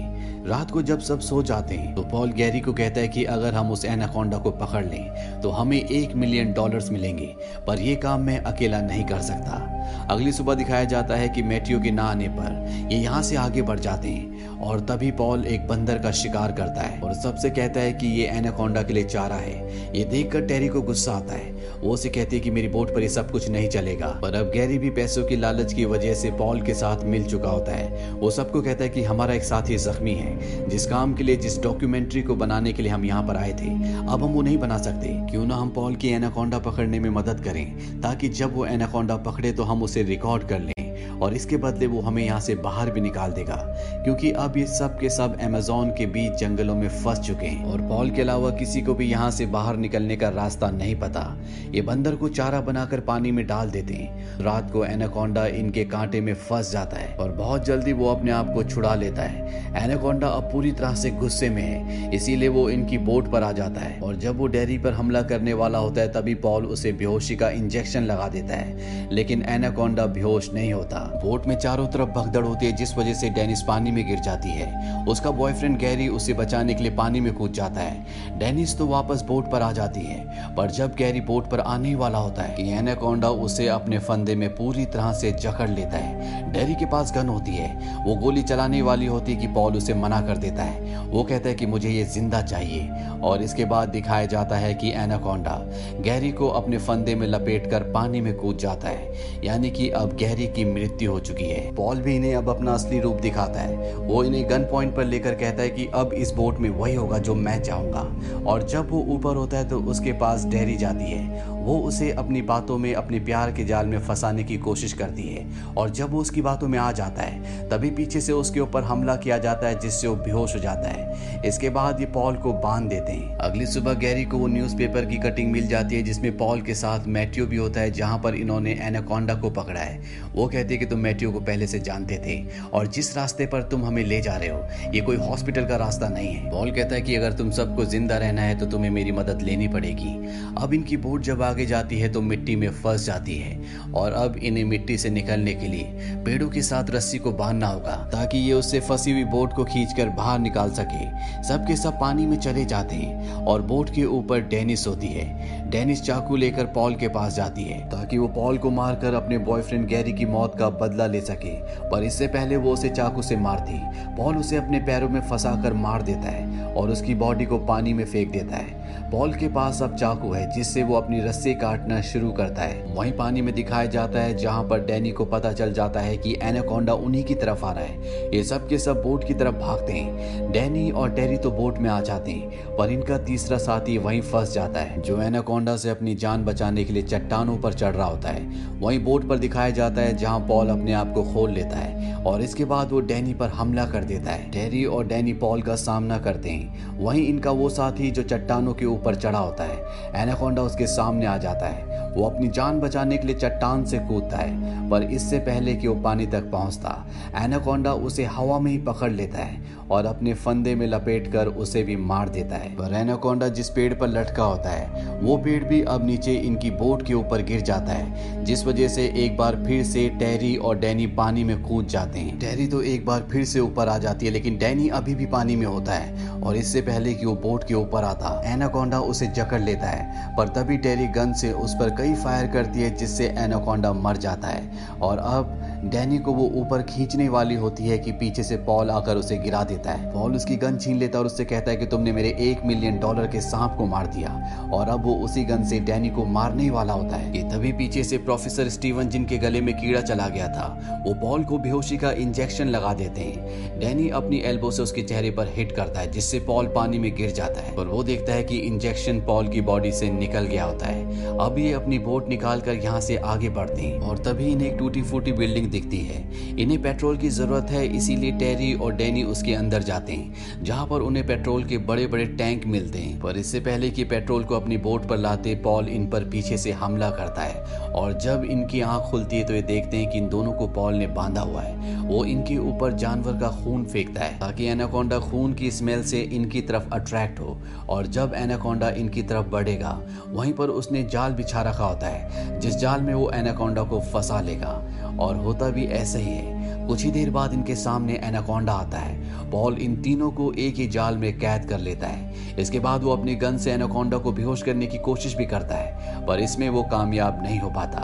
रात 0.48 0.70
को 0.70 0.82
जब 0.82 1.00
सब 1.00 1.20
सो 1.20 1.42
जाते 1.42 1.74
हैं 1.74 1.94
तो 1.94 2.02
पॉल 2.02 2.30
गैरी 2.32 2.60
को 2.60 2.72
कहता 2.72 3.00
है 3.00 3.08
कि 3.08 3.24
अगर 3.26 3.54
हम 3.54 3.70
उस 3.70 3.84
एनाकोंडा 3.84 4.38
को 4.38 4.50
पकड़ 4.50 4.84
लें 4.84 5.40
तो 5.40 5.50
हमें 5.50 5.76
एक 5.78 6.14
मिलियन 6.14 6.52
डॉलर्स 6.52 6.90
मिलेंगे, 6.90 7.26
पर 7.66 7.80
यह 7.80 7.98
काम 8.02 8.22
मैं 8.22 8.38
अकेला 8.42 8.80
नहीं 8.80 9.04
कर 9.04 9.20
सकता। 9.22 10.06
अगली 10.10 10.32
सुबह 10.32 10.54
दिखाया 10.54 10.84
जाता 10.84 11.16
है 11.16 11.28
कि 11.28 11.42
मैटियो 11.42 11.80
के 11.80 11.90
ना 11.90 12.02
आने 12.02 12.28
पर 12.30 12.88
ये 12.92 12.98
यहाँ 12.98 13.22
से 13.22 13.36
आगे 13.36 13.62
बढ़ 13.62 13.80
जाते 13.80 14.08
हैं, 14.08 14.58
और 14.58 14.80
तभी 14.80 15.10
पॉल 15.12 15.44
एक 15.46 15.66
बंदर 15.68 15.98
का 15.98 16.10
शिकार 16.12 16.52
करता 16.52 16.82
है, 16.82 17.00
और 17.00 17.14
सबसे 17.14 17.50
कहता 17.50 17.80
है 17.80 17.92
कि 17.92 18.06
ये 18.12 18.26
एनाकोंडा 18.28 18.82
के 18.82 18.92
लिए 18.92 19.04
चारा 19.06 19.36
है। 19.36 19.92
ये 19.94 20.04
देखकर 20.06 20.46
टेरी 20.46 20.68
को 20.68 20.82
गुस्सा 20.82 21.12
आता 21.12 21.34
है 21.34 21.57
वो 21.82 21.92
उसे 21.94 22.08
कहती 22.08 22.36
है 22.36 22.42
कि 22.42 22.50
मेरी 22.50 22.68
बोट 22.68 22.94
पर 22.94 23.02
ये 23.02 23.08
सब 23.08 23.30
कुछ 23.30 23.48
नहीं 23.48 23.68
चलेगा। 23.68 24.06
पर 24.22 24.34
अब 24.34 24.50
गैरी 24.50 24.78
भी 24.78 24.90
पैसों 24.90 25.24
की 25.24 25.36
लालच 25.36 25.72
की 25.72 25.84
वजह 25.84 26.14
से 26.14 26.30
पॉल 26.30 26.62
के 26.62 26.74
साथ 26.74 27.04
मिल 27.04 27.24
चुका 27.24 27.50
होता 27.50 27.72
है। 27.72 28.12
वो 28.12 28.30
सबको 28.30 28.62
कहता 28.62 28.84
है 28.84 28.90
कि 28.90 29.02
हमारा 29.02 29.34
एक 29.34 29.42
साथी 29.42 29.76
जख्मी 29.76 30.14
है, 30.14 30.68
जिस 30.68 30.86
काम 30.86 31.14
के 31.14 31.24
लिए, 31.24 31.36
जिस 31.36 31.62
डॉक्यूमेंट्री 31.62 32.22
को 32.22 32.34
बनाने 32.36 32.72
के 32.72 32.82
लिए 32.82 32.92
हम 32.92 33.04
यहाँ 33.04 33.22
पर 33.22 33.36
आए 33.36 33.52
थे। 33.52 33.70
अब 33.96 34.24
हम 34.24 34.32
वो 34.32 34.42
नहीं 34.42 34.58
बना 34.58 34.78
सकते। 34.78 35.08
क्यों 35.30 35.46
ना 35.46 35.54
हम 35.54 35.70
पॉल 35.70 35.96
की 35.96 36.08
एनाकोंडा 36.08 36.58
पकड़ने 36.58 37.00
में 37.00 37.10
मदद 37.10 37.44
करें, 37.44 38.00
ताकि 38.00 38.28
जब 38.28 38.56
वो 38.56 38.66
एनाकोंडा 38.66 39.16
पकड़े 39.16 39.52
तो 39.52 39.62
हम 39.62 39.82
उसे 39.82 40.02
रिकॉर्ड 40.02 40.48
कर 40.48 40.60
लें। 40.60 40.87
और 41.22 41.34
इसके 41.34 41.56
बदले 41.56 41.86
वो 41.86 42.00
हमें 42.00 42.24
यहाँ 42.24 42.40
से 42.40 42.54
बाहर 42.54 42.90
भी 42.90 43.00
निकाल 43.00 43.32
देगा, 43.32 43.56
क्योंकि 44.04 44.30
अब 44.32 44.56
ये 44.56 44.66
सब 44.68 44.98
के 44.98 45.10
सब 45.10 45.36
अमेजोन 45.40 45.90
के 45.90 46.06
बीच 46.06 46.32
जंगलों 46.32 46.74
में 46.74 46.88
फंस 46.88 47.18
चुके 47.18 47.46
हैं। 47.46 47.64
और 47.64 47.80
पॉल 47.80 48.10
के 48.10 48.22
अलावा 48.22 48.50
किसी 48.50 48.80
को 48.82 48.94
भी 48.94 49.06
यहाँ 49.06 49.30
से 49.30 49.46
बाहर 49.46 49.76
निकलने 49.76 50.16
का 50.16 50.28
रास्ता 50.28 50.70
नहीं 50.70 50.94
पता। 50.96 51.24
ये 51.70 51.82
बंदर 51.82 52.16
को 52.16 52.28
चारा 52.28 52.60
बनाकर 52.60 53.00
पानी 53.00 53.30
में 53.32 53.46
डाल 53.46 53.70
देते 53.70 53.94
हैं। 53.94 54.38
रात 54.40 54.70
को 54.70 54.84
एनाकोंडा 54.84 55.46
इनके 55.46 55.84
कांटे 55.84 56.20
में 56.20 56.32
फंस 56.34 56.72
जाता 56.72 56.96
है 56.96 57.16
और 57.16 57.32
बहुत 57.32 57.64
जल्दी 57.64 57.92
वो 57.92 58.08
अपने 58.08 58.30
आप 58.30 58.52
को 58.54 58.62
छुड़ा 58.64 58.94
लेता 58.94 59.22
है। 59.22 59.82
एनाकोंडा 59.84 60.28
अब 60.28 60.50
पूरी 60.52 60.72
तरह 60.72 60.94
से 60.94 61.10
गुस्से 61.10 61.48
में 61.50 61.62
है, 61.62 62.14
इसीलिए 62.14 62.48
वो 62.48 62.68
इनकी 62.70 62.98
बोट 62.98 63.30
पर 63.30 63.42
आ 63.42 63.52
जाता 63.52 63.80
है। 63.80 63.98
और 64.00 64.16
जब 64.16 64.38
वो 64.38 64.46
डेयरी 64.46 64.78
पर 64.78 64.92
हमला 64.92 65.22
करने 65.22 65.52
वाला 65.52 65.78
होता 65.78 66.00
है, 66.00 66.12
तभी 66.12 66.34
पॉल 66.36 66.66
उसे 66.66 66.92
बेहोशी 66.92 67.36
का 67.36 67.50
इंजेक्शन 67.50 68.02
लगा 68.02 68.28
देता 68.28 68.54
है। 68.54 69.06
लेकिन 69.12 69.42
एनाकोंडा 69.48 70.06
बेहोश 70.06 70.52
नहीं 70.54 70.72
होता। 70.72 70.87
बोट 70.94 71.46
में 71.46 71.54
चारों 71.56 71.86
तरफ़ 71.86 72.08
भगदड़ 72.10 72.44
होती 72.44 72.66
है, 72.66 72.72
जिस 72.72 72.96
वजह 72.98 73.14
से 73.14 73.28
डेनिस 73.30 73.62
पानी 73.62 73.90
में 73.90 74.06
गिर 74.06 74.20
जाती 74.20 74.50
है। 74.50 75.04
उसका 75.06 75.30
बॉयफ्रेंड 75.30 75.78
गैरी 75.78 76.08
उसे 76.08 76.32
बचाने 76.32 76.74
के 76.74 76.82
लिए 76.82 76.92
पानी 76.92 77.20
में 77.20 77.32
कूद 77.34 77.52
जाता 77.52 77.80
है। 77.80 78.38
डेनिस 78.38 78.76
तो 78.78 78.86
वापस 78.86 79.22
बोट 79.22 79.50
पर 79.50 79.62
आ 79.62 79.70
जाती 79.72 80.00
है, 80.00 80.54
पर 80.56 80.70
जब 80.70 80.94
गैरी 80.94 81.20
बोट 81.20 81.50
पर 81.50 81.60
आने 81.60 81.94
वाला 81.94 82.18
होता 82.18 82.42
है, 82.42 82.68
एनाकोंडा 82.70 83.28
उसे 83.28 83.66
अपने 83.68 83.98
फंदे 83.98 84.34
में 84.34 84.48
पूरी 84.56 84.84
तरह 84.86 85.12
से 85.12 85.32
जकड़ 85.32 85.68
लेता 85.70 85.96
है। 85.96 86.52
डेरी 86.52 86.74
के 86.74 86.86
पास 86.86 87.12
गन 87.16 87.28
होती 87.28 87.54
है। 87.54 87.68
वो 88.04 88.14
गोली 88.14 88.42
चलाने 88.42 88.82
वाली 88.82 89.06
होती 89.06 89.32
है 89.32 89.40
कि 89.40 89.46
पॉल 89.46 89.76
उसे 89.76 89.94
मना 89.94 90.20
कर 90.20 90.36
देता 90.36 90.62
है। 90.62 90.96
वो 91.08 91.22
कहता 91.22 91.48
है 91.48 91.54
कि 91.54 91.66
मुझे 91.66 91.90
ये 91.90 92.04
ज़िंदा 92.04 92.40
चाहिए, 92.42 92.88
और 93.22 93.42
इसके 93.42 93.64
बाद 93.64 93.88
दिखाया 93.88 94.26
जाता 94.26 94.56
है 94.56 94.72
कि 94.74 94.90
एनाकोंडा 94.94 95.56
गैरी 96.00 96.30
को 96.32 96.48
अपने 96.48 96.78
फंदे 96.78 97.14
में 97.14 97.26
लपेटकर 97.26 97.82
पानी 97.92 98.20
में 98.20 98.34
कूद 98.34 98.58
जाता 98.58 98.88
है। 98.88 99.42
यानी 99.44 99.70
कि 99.70 99.88
अब 99.90 100.16
गैरी 100.16 100.46
की 100.46 100.64
मृत्यु 100.78 101.12
हो 101.12 101.20
चुकी 101.20 101.44
है। 101.44 101.74
पॉल 101.74 102.00
भी 102.00 102.16
इन्हें 102.16 102.34
अब 102.34 102.48
अपना 102.48 102.72
असली 102.72 103.00
रूप 103.00 103.20
दिखाता 103.20 103.60
है। 103.60 103.94
वो 103.96 104.22
इन्हें 104.24 104.48
गन 104.50 104.62
पॉइंट 104.62 104.94
पर 104.96 105.04
लेकर 105.04 105.34
कहता 105.34 105.62
है 105.62 105.70
कि 105.70 105.86
अब 105.94 106.12
इस 106.12 106.32
बोट 106.32 106.58
में 106.58 106.68
वही 106.70 106.94
होगा 106.94 107.18
जो 107.18 107.34
मैं 107.34 107.60
चाहूँगा। 107.62 108.44
और 108.46 108.62
जब 108.62 108.90
वो 108.90 109.04
ऊपर 109.08 109.36
होता 109.36 109.58
है 109.58 109.68
तो 109.68 109.80
उसके 109.80 110.12
पास 110.12 110.44
डेरी 110.44 110.76
जाती 110.76 111.10
है। 111.10 111.46
वो 111.68 111.78
उसे 111.78 112.10
अपनी 112.10 112.40
बातों 112.42 112.76
में, 112.78 112.94
अपने 112.94 113.18
प्यार 113.20 113.50
के 113.52 113.64
जाल 113.64 113.86
में 113.86 113.98
फंसाने 113.98 114.44
की 114.44 114.56
कोशिश 114.58 114.92
करती 114.92 115.22
है। 115.22 115.46
और 115.76 115.90
जब 115.90 116.10
वो 116.10 116.20
उसकी 116.20 116.42
बातों 116.42 116.68
में 116.68 116.78
आ 116.78 116.92
जाता 116.92 117.22
है, 117.22 117.68
तभी 117.68 117.90
पीछे 117.90 118.20
से 118.20 118.32
उसके 118.32 118.60
ऊपर 118.60 118.82
हमला 118.82 119.16
किया 119.16 119.38
जाता 119.38 119.68
है, 119.68 119.78
जिससे 119.78 120.08
वो 120.08 120.14
बेहोश 120.16 120.54
हो 120.54 120.60
जाता 120.60 120.88
है। 120.88 121.42
इसके 121.46 121.70
बाद 121.70 122.00
ये 122.00 122.06
पॉल 122.06 122.36
को 122.36 122.52
बाँध 122.52 122.88
देते 122.88 123.12
हैं। 123.12 123.36
अगली 123.38 123.66
सुबह 123.66 123.94
गैरी 123.94 124.24
को 124.24 124.38
वो 124.38 124.46
न्यूज़पेपर 124.46 125.04
की 125.04 125.16
कटिंग 125.16 125.52
मिल 125.52 125.66
जाती 125.66 125.96
है, 125.96 126.02
जिसमें 126.02 126.36
पॉल 126.36 126.62
के 126.62 126.74
साथ 126.74 127.06
मैट्यू 127.08 127.46
भी 127.46 127.56
होता 127.56 127.80
है, 127.80 127.90
जहाँ 127.90 128.18
पर 128.18 128.34
इन्होंने 128.34 128.72
एनाकोंडा 128.82 129.34
को 129.34 129.50
पकड़ा 129.50 129.80
है। 129.80 130.00
वो 130.34 130.46
कहते 130.46 130.74
हैं 130.74 130.78
कि 130.78 130.86
तुम 130.86 130.98
मैट्यू 130.98 131.32
को 131.32 131.40
पहले 131.40 131.66
से 131.66 131.78
जानते 131.80 132.18
थे, 132.26 132.38
और 132.68 132.86
जिस 132.86 133.16
रास्ते 133.16 133.46
पर 133.46 133.62
तुम 133.62 133.84
हमें 133.84 134.04
ले 134.04 134.20
जा 134.20 134.36
रहे 134.36 134.48
हो, 134.48 134.90
ये 134.94 135.00
कोई 135.00 135.16
हॉस्पिटल 135.16 135.64
का 135.64 135.76
रास्ता 135.76 136.08
नहीं 136.08 136.28
है। 136.28 136.50
पॉल 136.50 136.70
कहता 136.70 136.94
है 136.94 137.00
कि 137.02 137.14
अगर 137.14 137.32
तुम 137.32 137.50
सबको 137.50 137.84
ज़िंदा 137.84 138.18
रहना 138.18 138.42
है 138.42 138.58
तो 138.58 138.66
तुम्हें 138.66 138.90
मेरी 138.90 139.12
मदद 139.12 139.42
लेनी 139.42 139.68
पड़ेगी। 139.68 140.16
अब 140.62 140.74
इनकी 140.74 140.96
बोट 140.96 141.22
जब 141.22 141.42
आगे 141.58 141.66
जाती 141.66 141.98
है 141.98 142.08
तो 142.08 142.20
मिट्टी 142.20 142.54
में 142.56 142.68
फंस 142.72 143.04
जाती 143.04 143.36
है। 143.36 143.92
और 143.92 144.12
अब 144.12 144.36
इन्हें 144.36 144.64
मिट्टी 144.64 144.96
से 144.98 145.10
निकलने 145.10 145.54
के 145.54 145.66
लिए 145.66 146.16
पेड़ों 146.24 146.48
के 146.48 146.62
साथ 146.62 146.90
रस्सी 146.90 147.18
को 147.18 147.32
बांधना 147.32 147.66
होगा, 147.66 147.96
ताकि 148.12 148.38
ये 148.38 148.52
उससे 148.52 148.80
फंसी 148.80 149.12
हुई 149.12 149.24
बोट 149.24 149.52
को 149.52 149.64
खींचकर 149.64 150.08
बाहर 150.08 150.38
निकाल 150.38 150.70
सके। 150.70 151.42
सबके 151.44 151.76
सब 151.76 151.98
पानी 152.00 152.26
में 152.26 152.36
चले 152.36 152.64
जाते 152.64 152.96
हैं 152.96 153.32
और 153.32 153.62
बोट 153.62 153.90
के 153.90 154.04
ऊपर 154.04 154.40
डेनिस 154.40 154.86
होती 154.86 155.06
है। 155.06 155.66
डेनिस 155.70 156.02
चाकू 156.02 156.36
लेकर 156.36 156.66
पॉल 156.66 156.94
के 156.94 157.08
पास 157.08 157.34
जाती 157.34 157.64
है, 157.64 157.80
ताकि 157.88 158.18
वो 158.18 158.28
पॉल 158.28 158.58
को 158.58 158.70
मारकर 158.70 159.14
अपने 159.14 159.38
बॉयफ्रेंड 159.38 159.86
गैरी 159.86 160.12
की 160.12 160.26
मौत 160.26 160.58
का 160.58 160.70
बदला 160.70 161.06
ले 161.06 161.20
सके। 161.20 161.54
पर 161.90 162.02
इससे 162.02 162.26
पहले 162.28 162.56
वो 162.56 162.72
उसे 162.72 162.88
चाकू 162.88 163.22
से 163.22 163.36
मारती। 163.38 163.80
पॉल 164.16 164.36
उसे 164.36 164.56
अपने 164.56 164.78
पैरों 164.78 165.08
में 165.08 165.20
फंसा 165.20 165.54
कर 165.62 165.72
मार 165.72 166.02
देता 166.02 166.30
है 166.30 166.64
और 166.74 166.90
उसकी 166.90 167.14
बॉडी 167.16 167.44
को 167.44 167.58
पानी 167.58 167.92
में 167.92 168.04
फेंक 168.04 168.30
देता 168.30 168.56
है। 168.56 169.10
पॉल 169.10 169.32
के 169.34 169.48
पास 169.48 169.82
अब 169.82 169.94
चाकू 169.96 170.32
है, 170.32 170.50
जिससे 170.50 170.82
वो 170.82 170.94
अपनी 170.94 171.20
रस्सी 171.20 171.47
काटना 171.54 172.00
शुरू 172.00 172.30
करता 172.32 172.62
है। 172.62 172.94
वहीं 172.94 173.12
पानी 173.12 173.42
में 173.42 173.54
दिखाया 173.54 173.86
जाता 173.86 174.20
है, 174.20 174.36
जहाँ 174.36 174.64
पर 174.64 174.80
डैनी 174.80 175.10
को 175.10 175.24
पता 175.24 175.52
चल 175.52 175.72
जाता 175.72 176.00
है 176.00 176.16
कि 176.16 176.36
एनाकोंडा 176.42 176.92
उन्हीं 176.92 177.24
की 177.24 177.34
तरफ़ 177.34 177.64
आ 177.64 177.72
रहा 177.72 177.84
है। 177.84 178.30
ये 178.36 178.42
सब 178.44 178.68
के 178.68 178.78
सब 178.78 179.02
बोट 179.02 179.26
की 179.26 179.34
तरफ़ 179.34 179.54
भागते 179.54 179.92
हैं। 179.92 180.52
डैनी 180.52 180.90
और 180.90 181.10
टेरी 181.10 181.36
तो 181.36 181.50
बोट 181.50 181.78
में 181.78 181.90
आ 181.90 182.00
जाते 182.00 182.30
हैं, 182.30 182.76
पर 182.76 182.90
इनका 182.90 183.18
तीसरा 183.18 183.58
साथी 183.58 183.98
वहीं 183.98 184.20
फंस 184.20 184.54
जाता 184.54 184.80
है, 184.80 185.02
जो 185.02 185.22
एनाकोंडा 185.22 185.76
से 185.76 185.90
अपनी 185.90 186.14
जान 186.14 186.44
बचाने 186.44 186.84
के 186.84 186.92
लिए 186.92 187.02
चट्टानों 187.02 187.56
पर 187.56 187.72
चढ़ 187.72 187.94
रहा 187.94 188.06
होता 188.06 188.28
है। 188.28 188.46
वहीं 188.80 189.04
बोट 189.04 189.28
पर 189.28 189.38
दिखाया 189.38 189.70
जाता 189.70 190.02
है, 190.02 190.16
जहाँ 190.16 190.40
पॉल 190.40 190.68
अपने 190.68 190.92
आप 190.92 191.12
को 191.12 191.22
खोल 191.22 191.50
लेता 191.50 191.76
है, 191.76 192.14
और 192.14 192.42
इसके 192.42 192.64
बाद 192.64 192.92
वो 192.92 193.00
डैनी 193.00 193.34
पर 193.34 193.48
हमला 193.48 193.86
कर 193.86 194.04
देता 194.04 194.30
है। 194.30 194.50
टेरी 194.50 194.84
और 194.84 195.06
डैनी 195.06 195.32
पॉल 195.32 195.62
का 195.62 195.74
सामना 195.76 196.18
करते 196.18 196.50
हैं। 196.50 196.96
वहीं 196.98 197.26
इनका 197.26 197.50
वो 197.50 197.68
साथी 197.68 198.10
जो 198.10 198.22
चट्टानों 198.22 198.74
के 198.74 198.86
ऊपर 198.86 199.14
चढ़ा 199.14 199.38
होता 199.38 199.64
है, 199.64 199.76
एनाकोंडा 200.22 200.62
उसके 200.62 200.86
सामने 200.86 201.26
आ 201.28 201.38
जाता 201.38 201.66
है। 201.66 202.07
वो 202.18 202.26
अपनी 202.26 202.48
जान 202.48 202.78
बचाने 202.80 203.16
के 203.16 203.26
लिए 203.26 203.36
चट्टान 203.36 203.84
से 203.84 203.98
कूदता 203.98 204.36
है, 204.36 204.88
पर 204.90 205.02
इससे 205.02 205.38
पहले 205.38 205.74
कि 205.74 205.88
वो 205.88 205.94
पानी 206.02 206.26
तक 206.26 206.50
पहुँचता, 206.50 206.94
एनाकोंडा 207.36 207.92
उसे 207.92 208.24
हवा 208.26 208.58
में 208.58 208.70
ही 208.70 208.78
पकड़ 208.78 209.10
लेता 209.10 209.38
है 209.38 209.76
और 209.90 210.06
अपने 210.06 210.32
फंदे 210.34 210.74
में 210.74 210.86
लपेट 210.86 211.30
कर 211.32 211.46
उसे 211.46 211.82
भी 211.82 211.96
मार 211.96 212.28
देता 212.28 212.56
है। 212.56 212.74
पर 212.76 212.94
एनाकोंडा 212.94 213.48
जिस 213.48 213.68
पेड़ 213.70 213.92
पर 213.94 214.08
लटका 214.08 214.44
होता 214.44 214.70
है, 214.70 215.06
वो 215.20 215.36
पेड़ 215.36 215.62
भी 215.64 215.80
अब 215.82 216.06
नीचे 216.06 216.34
इनकी 216.34 216.70
बोट 216.72 217.02
के 217.02 217.14
ऊपर 217.14 217.42
गिर 217.42 217.60
जाता 217.60 217.92
है, 217.92 218.44
जिस 218.44 218.64
वजह 218.66 218.88
से 218.88 219.06
एक 219.16 219.36
बार 219.36 219.56
फिर 219.66 219.84
से 219.84 220.08
टेरी 220.18 220.54
और 220.56 220.78
डैनी 220.78 221.06
पानी 221.16 221.44
में 221.44 221.62
कूद 221.62 221.86
जाते 221.86 222.18
हैं। 222.18 222.38
टेरी 222.38 222.66
तो 222.66 222.82
एक 222.82 223.06
बार 223.06 223.26
फिर 223.32 223.44
से 223.44 223.60
ऊपर 223.60 223.88
आ 223.88 223.96
जाती 223.98 224.26
है, 224.26 224.32
लेकिन 224.32 224.58
डैनी 224.58 224.88
अभी 224.90 225.14
भी 225.14 225.26
पानी 225.28 225.56
में 225.56 225.66
होता 225.66 225.94
है 225.94 226.28
और 226.40 226.56
इससे 226.56 226.80
पहले 226.80 227.14
कि 227.14 227.26
वो 227.26 227.34
बोट 227.38 227.64
के 227.64 227.74
ऊपर 227.74 228.04
आता, 228.04 228.42
एनाकोंडा 228.46 229.00
उसे 229.00 229.26
जकड़ 229.36 229.60
लेता 229.60 229.86
है, 229.86 230.36
पर 230.36 230.48
तभी 230.48 230.76
टेरी 230.78 231.06
गन 231.12 231.32
से 231.32 231.52
उस 231.54 231.74
पर 231.74 231.96
कई 231.96 232.07
फायर 232.14 232.46
करती 232.46 232.82
है 232.82 232.90
जिससे 232.90 233.34
एनाकोंडा 233.38 233.92
मर 233.92 234.16
जाता 234.16 234.48
है। 234.48 234.70
और 235.02 235.18
अब 235.18 235.77
डैनी 235.84 236.18
को 236.18 236.32
वो 236.32 236.44
ऊपर 236.54 236.82
खींचने 236.82 237.28
वाली 237.28 237.54
होती 237.54 237.86
है 237.86 237.98
कि 237.98 238.12
पीछे 238.12 238.42
से 238.42 238.56
पॉल 238.56 238.90
आकर 238.90 239.16
उसे 239.16 239.36
गिरा 239.36 239.62
देता 239.64 239.90
है। 239.90 240.12
पॉल 240.12 240.34
उसकी 240.36 240.56
गन 240.56 240.78
छीन 240.78 240.96
लेता 240.96 241.18
है 241.18 241.20
और 241.20 241.26
उससे 241.26 241.44
कहता 241.44 241.70
है 241.70 241.76
कि 241.76 241.86
तुमने 241.86 242.12
मेरे 242.12 242.28
एक 242.40 242.64
मिलियन 242.64 242.98
डॉलर 242.98 243.26
के 243.26 243.40
सांप 243.40 243.74
को 243.78 243.86
मार 243.86 244.06
दिया। 244.06 244.30
और 244.72 244.88
अब 244.88 245.04
वो 245.04 245.14
उसी 245.14 245.44
गन 245.44 245.64
से 245.64 245.78
डैनी 245.80 246.08
को 246.08 246.24
मारने 246.24 246.70
वाला 246.70 246.92
होता 246.92 247.16
है। 247.16 247.48
तभी 247.50 247.72
पीछे 247.72 248.04
से 248.04 248.18
प्रोफेसर 248.18 248.68
स्टीवन, 248.68 249.08
जिनके 249.08 249.38
गले 249.38 249.60
में 249.60 249.74
कीड़ा 249.80 250.00
चला 250.00 250.28
गया 250.28 250.48
था, 250.48 250.66
वो 251.06 251.14
पॉल 251.14 251.44
को 251.44 251.58
बेहोशी 251.58 251.96
का 251.96 252.10
इंजेक्शन 252.10 252.68
लगा 252.68 252.92
देते 252.94 253.20
हैं। 253.20 253.78
डैनी 253.80 254.08
अपनी 254.08 254.38
एल्बो 254.38 254.70
से 254.70 254.82
उसके 254.82 255.02
चेहरे 255.02 255.30
पर 255.30 255.48
हिट 255.48 255.72
करता 255.72 256.00
है, 256.00 256.10
जिससे 256.10 256.40
पॉल 256.40 256.66
पानी 256.66 256.98
में 256.98 257.14
गिर 257.16 257.30
जाता 257.30 257.60
है। 257.60 257.72
और 257.72 257.88
वो 257.88 258.02
देखता 258.02 258.32
है 258.32 258.44
कि 258.44 258.58
इंजेक्शन 258.58 259.20
पॉल 259.20 259.48
की 259.48 259.60
बॉडी 259.60 259.92
से 259.92 260.10
निकल 260.10 260.44
गया 260.44 260.64
होता 260.64 260.86
है। 260.86 261.26
अब 261.38 261.58
ये 261.58 261.72
अपनी 261.72 261.98
बोट 261.98 262.28
निकाल 262.28 262.60
कर 262.60 262.74
यहाँ 262.74 263.00
से 263.00 263.16
आगे 263.16 263.48
बढ़ते 263.48 263.82
हैं 263.82 263.98
और 264.00 264.18
तभी 264.18 264.46
इन्हें 264.46 264.72
एक 264.72 264.78
टूटी 264.78 265.02
फूटी 265.02 265.32
बिल्डिंग 265.32 265.67
दिखती 265.68 265.98
है। 265.98 266.56
इन्हें 266.58 266.82
पेट्रोल 266.82 267.16
की 267.16 267.28
ज़रूरत 267.28 267.66
है, 267.70 267.96
इसीलिए 267.96 268.32
टेरी 268.32 268.74
और 268.74 268.94
डैनी 268.94 269.22
उसके 269.22 269.54
अंदर 269.54 269.82
जाते 269.82 270.12
हैं, 270.12 270.64
जहाँ 270.64 270.86
पर 270.86 271.00
उन्हें 271.00 271.26
पेट्रोल 271.26 271.64
के 271.64 271.78
बड़े 271.78 272.06
बड़े 272.06 272.24
टैंक 272.24 272.66
मिलते 272.66 272.98
हैं। 272.98 273.20
पर 273.20 273.36
इससे 273.36 273.60
पहले 273.60 273.90
कि 273.90 274.04
पेट्रोल 274.04 274.44
को 274.44 274.56
अपनी 274.56 274.76
बोट 274.76 275.06
पर 275.08 275.16
लाते, 275.16 275.54
पॉल 275.54 275.88
इन 275.88 276.06
पर 276.10 276.24
पीछे 276.24 276.56
से 276.56 276.72
हमला 276.72 277.10
करता 277.10 277.42
है। 277.42 277.88
और 277.88 278.18
जब 278.18 278.44
इनकी 278.44 278.80
आँख 278.80 279.02
खुलती 279.02 279.36
है 279.36 279.44
तो 279.44 279.54
ये 279.54 279.62
देखते 279.62 279.96
हैं 279.96 280.10
कि 280.10 280.18
इन 280.18 280.28
दोनों 280.28 280.52
को 280.52 280.66
पॉल 280.68 280.94
ने 280.94 281.06
बांधा 281.06 281.40
हुआ 281.40 281.62
है। 281.62 281.96
वो 282.00 282.24
इनके 282.24 282.58
ऊपर 282.58 282.92
जानवर 282.92 283.32
का 283.32 283.48
खून 283.48 283.84
फेंकता 283.84 284.20
है, 284.20 284.38
ताकि 284.38 284.64
एनाकोंडा 284.64 285.18
खून 285.18 285.54
की 285.54 285.70
स्मेल 285.70 286.02
से 286.04 286.20
इनकी 286.20 286.60
तरफ़ 286.60 286.88
अट्रैक्ट 286.92 287.40
हो। 287.40 287.58
और 287.88 288.06
जब 288.06 288.32
एनाकोंडा 288.36 288.90
इनकी 288.90 289.22
तरफ़ 289.22 289.46
बढ़ेगा, 289.46 290.00
वहीं 290.28 290.52
पर 290.52 290.68
उसने 290.68 291.02
जाल 291.02 291.32
बिछा 291.32 291.62
रखा 291.62 291.84
होता 291.84 292.06
है, 292.06 292.60
जिस 292.60 292.76
जाल 292.76 293.00
में 293.00 293.14
वो 293.14 293.30
एनाकोंडा 293.30 293.82
को 293.82 294.00
फंसा 294.00 294.40
लेगा। 294.40 294.72
और 295.20 295.36
होता 295.36 295.70
भी 295.70 295.86
ऐसा 295.86 296.18
ही 296.18 296.30
है। 296.30 296.57
कुछ 296.88 297.04
ही 297.04 297.10
देर 297.10 297.30
बाद 297.30 297.52
इनके 297.52 297.74
सामने 297.76 298.18
एनाकोंडा 298.24 298.72
आता 298.74 298.98
है। 298.98 299.50
पॉल 299.50 299.76
इन 299.78 299.96
तीनों 299.96 300.30
को 300.30 300.52
एक 300.58 300.76
ही 300.76 300.86
जाल 300.88 301.16
में 301.16 301.32
कैद 301.38 301.64
कर 301.64 301.78
लेता 301.78 302.06
है। 302.06 302.56
इसके 302.58 302.78
बाद 302.80 303.02
वो 303.02 303.10
अपनी 303.12 303.34
गन 303.34 303.56
से 303.56 303.72
एनाकोंडा 303.72 304.18
को 304.18 304.32
बेहोश 304.32 304.62
करने 304.62 304.86
की 304.86 304.98
कोशिश 304.98 305.36
भी 305.36 305.46
करता 305.46 305.74
है, 305.74 306.26
पर 306.26 306.40
इसमें 306.40 306.68
वो 306.68 306.82
कामयाब 306.82 307.42
नहीं 307.42 307.58
हो 307.60 307.70
पाता। 307.70 308.00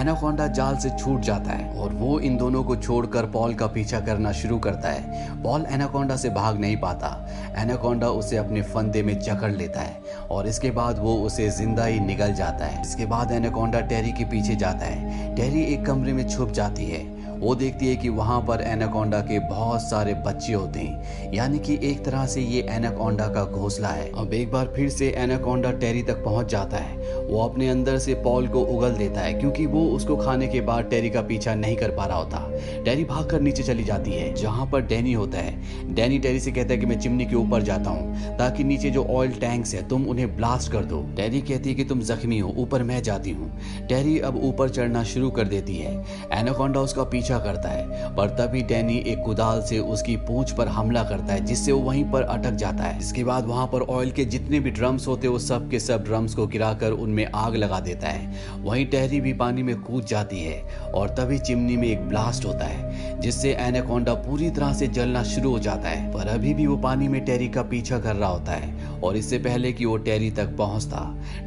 एनाकोंडा 0.00 0.46
जाल 0.48 0.76
से 0.76 0.90
छूट 0.98 1.20
जाता 1.20 1.52
है 1.52 1.68
और 1.74 1.92
वो 1.92 2.18
इन 2.20 2.36
दोनों 2.36 2.62
को 2.64 2.76
छोड़कर 2.76 3.26
पॉल 3.30 3.54
का 3.54 3.66
पीछा 3.66 4.00
करना 4.00 4.32
शुरू 4.32 4.58
करता 4.58 4.88
है। 4.88 5.42
पॉल 5.42 5.66
एनाकोंडा 5.70 6.16
से 6.16 6.30
भाग 6.30 6.60
नहीं 6.60 6.76
पाता। 6.76 7.14
एनाकोंडा 7.58 8.08
उसे 8.10 8.36
अपने 8.36 8.62
फंदे 8.64 9.02
में 9.02 9.18
जकड़ 9.20 9.52
लेता 9.52 9.80
है 9.80 10.00
और 10.30 10.48
इसके 10.48 10.70
बाद 10.70 10.98
वो 10.98 11.16
उसे 11.16 11.48
ज़िंदा 11.50 11.84
ही 11.84 12.00
निगल 12.00 12.34
जाता 12.34 12.66
है। 12.66 12.80
इसके 12.82 13.06
बाद 13.06 13.32
एनाकोंडा 13.32 13.80
टेरी 13.80 14.12
के 14.12 14.24
पीछे 14.24 14.56
जाता 14.56 14.86
है। 14.86 15.34
टेरी 15.36 15.62
एक 15.64 15.86
कमरे 15.86 16.12
में 16.12 16.28
छुप 16.28 16.50
जाती 16.52 16.86
है। 16.86 17.19
वो 17.40 17.54
देखती 17.54 17.88
है 17.88 17.96
कि 17.96 18.08
वहाँ 18.08 18.40
पर 18.40 18.60
एनाकोंडा 18.60 19.20
के 19.20 19.38
बहुत 19.40 19.82
सारे 19.82 20.14
बच्चे 20.26 20.52
होते 20.52 20.80
हैं। 20.80 21.32
यानी 21.34 21.58
कि 21.58 21.78
एक 21.82 22.04
तरह 22.04 22.26
से 22.26 22.40
ये 22.40 22.66
एनाकोंडा 22.70 23.26
का 23.26 23.44
घोसला 23.44 23.88
है। 23.88 24.10
अब 24.12 24.32
एक 24.34 24.50
बार 24.52 24.72
फिर 24.76 24.88
से 24.88 25.08
एनाकोंडा 25.18 25.70
टेरी 25.72 26.02
तक 26.02 26.22
पहुँच 26.24 26.50
जाता 26.50 26.76
है। 26.76 26.98
वो 27.26 27.42
अपने 27.42 27.68
अंदर 27.68 27.98
से 27.98 28.14
पॉल 28.14 28.48
को 28.48 28.60
उगल 28.60 28.92
देता 28.92 29.20
है, 29.20 29.32
क्योंकि 29.32 29.66
वो 29.66 29.84
उसको 29.86 30.16
खाने 30.16 30.48
के 30.48 30.60
बाद 30.60 30.84
टेरी 30.84 31.10
का 31.10 31.22
पीछा 31.22 31.54
नहीं 31.54 31.76
कर 31.76 31.90
पा 31.90 32.04
रहा 32.04 32.18
होता। 32.18 32.38
टेरी 32.84 33.04
भागकर 33.04 33.40
नीचे 33.40 33.62
चली 33.62 33.84
जाती 33.84 34.10
है, 34.10 34.32
जहाँ 34.34 34.66
पर 34.66 34.80
डैनी 34.82 35.12
होता 35.12 35.38
है। 35.38 35.94
डैनी 35.94 36.18
टेरी 36.18 36.40
से 36.40 36.52
कहता 36.52 36.72
है 36.74 36.78
कि 36.78 36.86
मैं 36.86 36.98
चिमनी 37.00 37.26
के 37.26 37.36
ऊपर 37.36 37.62
जाता 37.62 37.90
हूँ, 37.90 38.36
ताकि 38.38 38.64
नीचे 38.64 38.90
जो 38.90 39.04
ऑयल 39.06 39.32
टैंक्स 39.32 39.74
है, 39.74 39.86
तुम 39.88 40.06
उन्हें 40.06 40.36
ब्लास्ट 40.36 40.72
कर 40.72 40.84
दो। 40.84 41.02
टेरी 41.16 41.40
कहती 41.40 41.68
है 41.68 41.74
कि 41.74 41.84
तुम 41.84 42.00
जख्मी 42.02 42.38
हो, 42.38 42.54
ऊपर 42.58 42.82
मैं 42.82 43.02
जाती 43.02 43.30
हूँ। 43.30 43.50
टेरी 43.88 44.18
अब 44.20 44.40
ऊपर 44.44 44.68
चढ़ना 44.68 45.04
शुरू 45.04 45.30
कर 45.30 45.44
देती 45.44 45.76
है। 45.76 45.94
एनाकोंडा 46.32 46.80
उसका 46.80 47.04
पीछा 47.04 47.29
करता 47.38 47.68
है, 47.68 48.14
पर 48.16 48.28
तभी 48.28 48.62
डैनी 48.62 48.96
एक 48.98 49.22
कुदाल 49.24 49.62
से 49.62 49.78
उसकी 49.78 50.16
पूंछ 50.16 50.50
पर 50.50 50.68
हमला 50.68 51.02
करता 51.04 51.32
है, 51.32 51.44
जिससे 51.44 51.72
वो 51.72 51.80
वहीं 51.80 52.04
पर 52.04 52.22
अटक 52.22 52.50
जाता 52.50 52.84
है। 52.84 52.98
इसके 52.98 53.24
बाद 53.24 53.46
वहाँ 53.46 53.66
पर 53.66 53.80
ऑयल 53.80 54.10
के 54.10 54.24
जितने 54.24 54.60
भी 54.60 54.70
ड्रम्स 54.70 55.06
होते 55.06 55.26
हैं, 55.26 55.32
वो 55.32 55.38
सब 55.38 55.70
के 55.70 55.80
सब 55.80 56.04
ड्रम्स 56.04 56.34
को 56.34 56.46
गिराकर 56.46 56.90
उनमें 56.90 57.26
आग 57.34 57.56
लगा 57.56 57.80
देता 57.80 58.08
है। 58.08 58.32
वहीं 58.62 58.86
टहरी 58.86 59.20
भी 59.20 59.32
पानी 59.32 59.62
में 59.62 59.76
कूद 59.76 60.04
जाती 60.04 60.40
है, 60.40 60.62
और 60.94 61.08
तभी 61.08 61.38
चिमनी 61.38 61.76
में 61.76 61.88
एक 61.88 62.00
ब्लास्ट 62.00 62.46
होता 62.46 62.64
है, 62.64 63.20
जिससे 63.20 63.52
एनाकोंडा 63.54 64.14
पूरी 64.14 64.50
तरह 64.50 64.72
से 64.72 64.86
जलना 64.86 65.22
शुरू 65.22 65.50
हो 65.50 65.58
जाता 65.58 65.88
है। 65.88 66.12
पर 66.12 66.28
अभी 66.28 66.54
भी 66.54 66.66
वो 66.66 66.76
पानी 66.76 67.08
में 67.08 67.24
टेरी 67.24 67.48
का 67.48 67.62
पीछा 67.62 67.98
कर 67.98 68.16
रहा 68.16 68.28
होता 68.28 68.52
है। 68.52 68.79
और 69.04 69.16
इससे 69.16 69.38
पहले 69.38 69.72
कि 69.72 69.84
वो 69.84 69.96
टेरी 69.96 70.30
तक 70.30 70.56
पहुँचता, 70.56 70.98